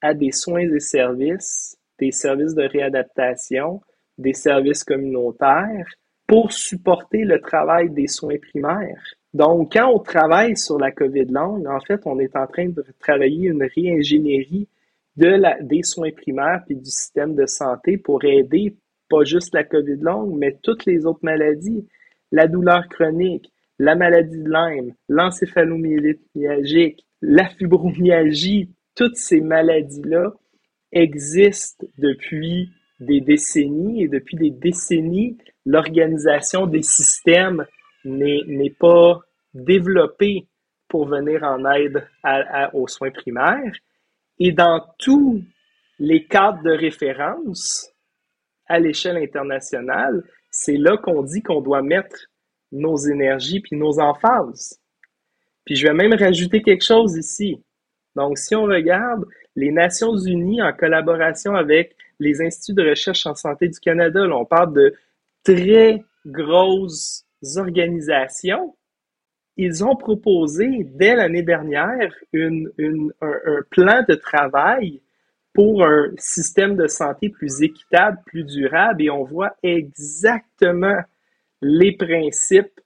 à 0.00 0.14
des 0.14 0.32
soins 0.32 0.60
et 0.60 0.80
services, 0.80 1.76
des 1.98 2.12
services 2.12 2.54
de 2.54 2.64
réadaptation, 2.64 3.80
des 4.18 4.32
services 4.32 4.84
communautaires 4.84 5.86
pour 6.26 6.52
supporter 6.52 7.24
le 7.24 7.40
travail 7.40 7.90
des 7.90 8.06
soins 8.06 8.38
primaires. 8.38 9.02
Donc, 9.32 9.72
quand 9.72 9.90
on 9.92 9.98
travaille 9.98 10.56
sur 10.56 10.78
la 10.78 10.92
COVID 10.92 11.26
longue, 11.26 11.66
en 11.66 11.80
fait, 11.80 12.00
on 12.06 12.18
est 12.18 12.36
en 12.36 12.46
train 12.46 12.68
de 12.68 12.84
travailler 13.00 13.48
une 13.48 13.64
réingénierie 13.64 14.68
de 15.16 15.28
la, 15.28 15.60
des 15.60 15.82
soins 15.82 16.10
primaires 16.12 16.62
puis 16.66 16.76
du 16.76 16.90
système 16.90 17.34
de 17.34 17.46
santé 17.46 17.98
pour 17.98 18.24
aider 18.24 18.76
pas 19.08 19.24
juste 19.24 19.54
la 19.54 19.64
COVID 19.64 19.96
longue, 20.00 20.36
mais 20.36 20.56
toutes 20.62 20.86
les 20.86 21.04
autres 21.06 21.20
maladies, 21.22 21.86
la 22.32 22.46
douleur 22.46 22.88
chronique, 22.88 23.52
la 23.78 23.94
maladie 23.96 24.38
de 24.38 24.50
Lyme, 24.50 24.94
l'encéphalomyélite 25.08 26.22
myalgique, 26.34 27.04
la 27.20 27.48
fibromyalgie, 27.48 28.70
toutes 28.94 29.16
ces 29.16 29.40
maladies-là 29.40 30.32
existent 30.94 31.86
depuis 31.98 32.70
des 33.00 33.20
décennies 33.20 34.04
et 34.04 34.08
depuis 34.08 34.36
des 34.36 34.50
décennies, 34.50 35.36
l'organisation 35.66 36.66
des 36.66 36.82
systèmes 36.82 37.66
n'est 38.04 38.76
pas 38.78 39.20
développée 39.52 40.46
pour 40.88 41.06
venir 41.06 41.42
en 41.42 41.64
aide 41.72 42.06
aux 42.72 42.88
soins 42.88 43.10
primaires. 43.10 43.74
Et 44.38 44.52
dans 44.52 44.84
tous 44.98 45.42
les 45.98 46.26
cadres 46.26 46.62
de 46.62 46.72
référence 46.72 47.90
à 48.66 48.78
l'échelle 48.78 49.16
internationale, 49.16 50.24
c'est 50.50 50.76
là 50.76 50.96
qu'on 50.96 51.22
dit 51.22 51.42
qu'on 51.42 51.60
doit 51.60 51.82
mettre 51.82 52.16
nos 52.72 52.96
énergies 52.96 53.60
puis 53.60 53.76
nos 53.76 53.98
emphases. 54.00 54.80
Puis 55.64 55.76
je 55.76 55.86
vais 55.86 55.94
même 55.94 56.14
rajouter 56.14 56.62
quelque 56.62 56.84
chose 56.84 57.16
ici. 57.16 57.62
Donc, 58.16 58.38
si 58.38 58.54
on 58.54 58.64
regarde 58.64 59.24
les 59.56 59.70
Nations 59.70 60.16
unies 60.16 60.62
en 60.62 60.72
collaboration 60.72 61.54
avec 61.54 61.96
les 62.20 62.40
instituts 62.42 62.74
de 62.74 62.88
recherche 62.88 63.26
en 63.26 63.34
santé 63.34 63.68
du 63.68 63.78
Canada, 63.80 64.20
on 64.30 64.44
parle 64.44 64.72
de 64.72 64.94
très 65.42 66.04
grosses 66.24 67.24
organisations. 67.56 68.76
Ils 69.56 69.84
ont 69.84 69.96
proposé 69.96 70.84
dès 70.84 71.14
l'année 71.14 71.42
dernière 71.42 72.12
un, 72.34 72.64
un 73.20 73.62
plan 73.70 74.04
de 74.08 74.14
travail 74.14 75.00
pour 75.52 75.84
un 75.84 76.10
système 76.18 76.74
de 76.74 76.88
santé 76.88 77.28
plus 77.28 77.62
équitable, 77.62 78.18
plus 78.26 78.44
durable, 78.44 79.02
et 79.02 79.10
on 79.10 79.22
voit 79.22 79.54
exactement 79.62 80.98
les 81.62 81.96
principes 81.96 82.80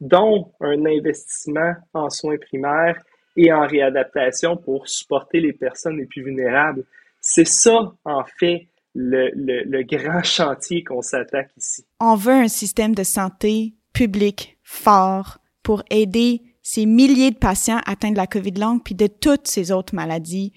dont 0.00 0.52
un 0.60 0.84
investissement 0.84 1.74
en 1.94 2.10
soins 2.10 2.36
primaires 2.36 3.02
et 3.36 3.52
en 3.52 3.66
réadaptation 3.66 4.56
pour 4.56 4.88
supporter 4.88 5.40
les 5.40 5.52
personnes 5.52 5.96
les 5.96 6.06
plus 6.06 6.22
vulnérables. 6.22 6.84
C'est 7.20 7.46
ça, 7.46 7.94
en 8.04 8.24
fait, 8.38 8.68
le, 8.94 9.30
le, 9.34 9.82
grand 9.84 10.22
chantier 10.22 10.84
qu'on 10.84 11.02
s'attaque 11.02 11.50
ici. 11.56 11.86
On 12.00 12.14
veut 12.14 12.32
un 12.32 12.48
système 12.48 12.94
de 12.94 13.04
santé 13.04 13.74
public 13.94 14.58
fort 14.62 15.38
pour 15.62 15.82
aider 15.90 16.42
ces 16.62 16.86
milliers 16.86 17.30
de 17.30 17.38
patients 17.38 17.80
atteints 17.86 18.10
de 18.10 18.16
la 18.16 18.26
COVID 18.26 18.52
longue 18.52 18.82
puis 18.84 18.94
de 18.94 19.06
toutes 19.06 19.48
ces 19.48 19.72
autres 19.72 19.94
maladies 19.94 20.52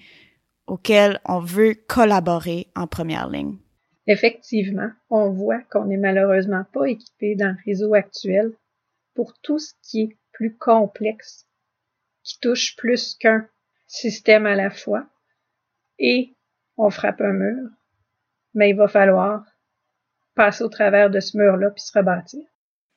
auxquelles 0.66 1.20
on 1.24 1.40
veut 1.40 1.74
collaborer 1.86 2.68
en 2.74 2.86
première 2.86 3.28
ligne. 3.28 3.58
Effectivement, 4.06 4.90
on 5.10 5.30
voit 5.30 5.62
qu'on 5.70 5.86
n'est 5.86 5.96
malheureusement 5.96 6.64
pas 6.72 6.86
équipé 6.86 7.34
dans 7.34 7.48
le 7.48 7.56
réseau 7.64 7.94
actuel 7.94 8.52
pour 9.14 9.32
tout 9.42 9.58
ce 9.58 9.72
qui 9.82 10.02
est 10.02 10.16
plus 10.32 10.56
complexe 10.56 11.45
qui 12.26 12.40
touche 12.40 12.74
plus 12.76 13.14
qu'un 13.14 13.46
système 13.86 14.46
à 14.46 14.56
la 14.56 14.70
fois 14.70 15.06
et 16.00 16.34
on 16.76 16.90
frappe 16.90 17.20
un 17.20 17.32
mur, 17.32 17.68
mais 18.52 18.70
il 18.70 18.76
va 18.76 18.88
falloir 18.88 19.44
passer 20.34 20.64
au 20.64 20.68
travers 20.68 21.08
de 21.08 21.20
ce 21.20 21.38
mur-là 21.38 21.70
puis 21.70 21.82
se 21.82 21.96
rebâtir. 21.96 22.42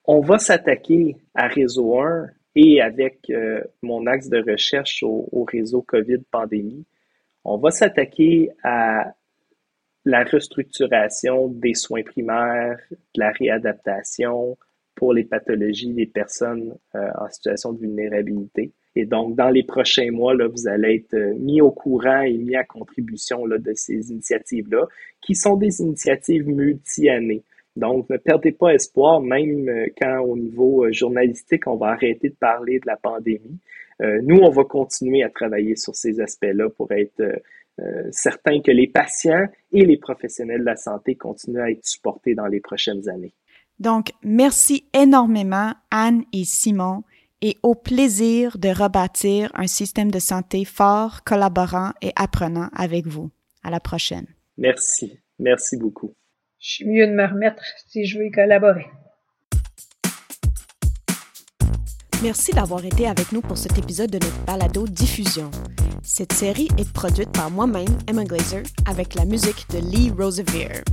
On 0.06 0.20
va 0.20 0.40
s'attaquer 0.40 1.16
à 1.36 1.48
Réseau 1.48 2.00
1 2.02 2.28
et 2.56 2.82
avec 2.82 3.30
euh, 3.30 3.62
mon 3.84 4.08
axe 4.08 4.30
de 4.30 4.44
recherche 4.52 5.04
au, 5.04 5.46
réseau 5.48 5.84
COVID 5.84 6.24
pandémie, 6.32 6.88
on 7.46 7.58
va 7.58 7.70
s'attaquer 7.70 8.50
à 8.64 9.14
la 10.06 10.24
restructuration 10.24 11.50
des 11.50 11.76
soins 11.76 12.02
primaires, 12.02 12.80
de 12.90 13.20
la 13.20 13.32
réadaptation 13.32 14.58
pour 14.96 15.14
les 15.14 15.24
pathologies 15.24 15.94
des 15.94 16.08
personnes 16.08 16.76
euh, 16.96 17.12
en 17.20 17.30
situation 17.30 17.74
de 17.74 17.80
vulnérabilité. 17.80 18.74
Et 19.00 19.06
donc, 19.06 19.38
dans 19.38 19.50
les 19.50 19.64
prochains 19.64 20.12
mois, 20.12 20.34
là, 20.34 20.48
vous 20.50 20.68
allez 20.68 20.96
être 20.96 21.14
euh, 21.14 21.34
mis 21.40 21.62
au 21.62 21.72
courant 21.72 22.22
et 22.22 22.34
mis 22.34 22.58
à 22.58 22.66
contribution 22.66 23.46
là, 23.46 23.58
de 23.58 23.72
ces 23.74 24.12
initiatives-là, 24.12 24.88
qui 25.22 25.36
sont 25.36 25.56
des 25.56 25.80
initiatives 25.80 26.46
multi-années. 26.50 27.44
Donc, 27.78 28.10
ne 28.10 28.18
perdez 28.18 28.52
pas 28.52 28.74
espoir, 28.74 29.22
même 29.22 29.70
euh, 29.70 29.86
quand 29.98 30.20
au 30.20 30.36
niveau 30.36 30.84
euh, 30.84 30.92
journalistique, 30.92 31.66
on 31.68 31.78
va 31.78 31.92
arrêter 31.92 32.28
de 32.28 32.36
parler 32.36 32.80
de 32.80 32.88
la 32.88 32.98
pandémie. 32.98 33.60
nous, 34.02 34.40
on 34.42 34.50
va 34.50 34.64
continuer 34.66 35.24
à 35.24 35.30
travailler 35.30 35.76
sur 35.78 35.96
ces 35.96 36.20
aspects-là 36.22 36.70
pour 36.70 36.90
être 36.92 37.22
certain 38.12 38.62
que 38.62 38.72
les 38.72 38.88
patients 38.88 39.46
et 39.74 39.86
les 39.86 39.98
professionnels 39.98 40.62
de 40.62 40.66
la 40.66 40.78
santé 40.78 41.16
continuent 41.16 41.62
à 41.62 41.70
être 41.70 41.86
supportés 41.86 42.34
dans 42.34 42.48
les 42.48 42.62
prochaines 42.62 43.10
années. 43.10 43.34
Donc, 43.80 44.12
merci 44.24 44.86
énormément, 44.94 45.74
Anne 45.92 46.24
et 46.34 46.46
Simon, 46.46 47.04
et 47.42 47.58
au 47.64 47.76
plaisir 47.76 48.58
de 48.58 48.70
rebâtir 48.70 49.52
un 49.56 49.68
système 49.68 50.12
de 50.12 50.20
santé 50.20 50.66
fort, 50.66 51.24
collaborant 51.24 51.92
et 52.02 52.12
apprenant 52.16 52.70
avec 52.76 53.08
vous. 53.08 53.32
À 53.64 53.70
la 53.70 53.80
prochaine. 53.80 54.28
Merci. 54.58 55.20
Merci 55.38 55.78
beaucoup. 55.78 56.14
Je 56.60 56.70
suis 56.70 56.86
mieux 56.86 57.08
de 57.08 57.14
me 57.14 57.26
remettre 57.26 57.64
si 57.88 58.06
je 58.06 58.18
veux 58.18 58.26
y 58.26 58.32
collaborer. 58.32 58.88
Merci 62.22 62.52
d'avoir 62.52 62.84
été 62.84 63.08
avec 63.08 63.32
nous 63.32 63.40
pour 63.40 63.58
cet 63.58 63.78
épisode 63.78 64.12
de 64.12 64.20
notre 64.20 64.46
balado 64.46 64.86
diffusion. 64.86 65.50
Cette 66.04 66.34
série 66.34 66.68
est 66.78 66.92
produite 66.92 67.32
par 67.32 67.50
moi-même, 67.50 67.98
Emma 68.08 68.26
Glazer, 68.26 68.64
avec 68.86 69.16
la 69.16 69.24
musique 69.24 69.66
de 69.70 69.80
Lee 69.80 70.12
Rosevere. 70.12 70.84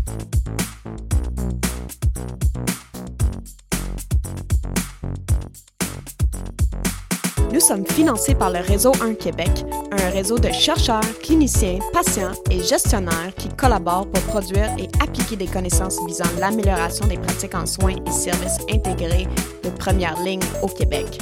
Nous 7.56 7.62
sommes 7.62 7.86
financés 7.86 8.34
par 8.34 8.50
le 8.50 8.58
Réseau 8.58 8.92
1 9.00 9.14
Québec, 9.14 9.64
un 9.90 10.10
réseau 10.10 10.38
de 10.38 10.52
chercheurs, 10.52 11.00
cliniciens, 11.22 11.78
patients 11.90 12.34
et 12.50 12.62
gestionnaires 12.62 13.32
qui 13.34 13.48
collaborent 13.48 14.10
pour 14.10 14.22
produire 14.24 14.68
et 14.78 14.90
appliquer 15.02 15.36
des 15.36 15.46
connaissances 15.46 15.98
visant 16.06 16.26
l'amélioration 16.38 17.06
des 17.06 17.16
pratiques 17.16 17.54
en 17.54 17.64
soins 17.64 17.94
et 18.06 18.10
services 18.10 18.58
intégrés 18.70 19.26
de 19.62 19.70
première 19.70 20.22
ligne 20.22 20.42
au 20.62 20.66
Québec. 20.66 21.18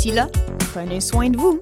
Là, 0.09 0.27
prenez 0.73 0.99
soin 0.99 1.29
de 1.29 1.37
vous. 1.37 1.61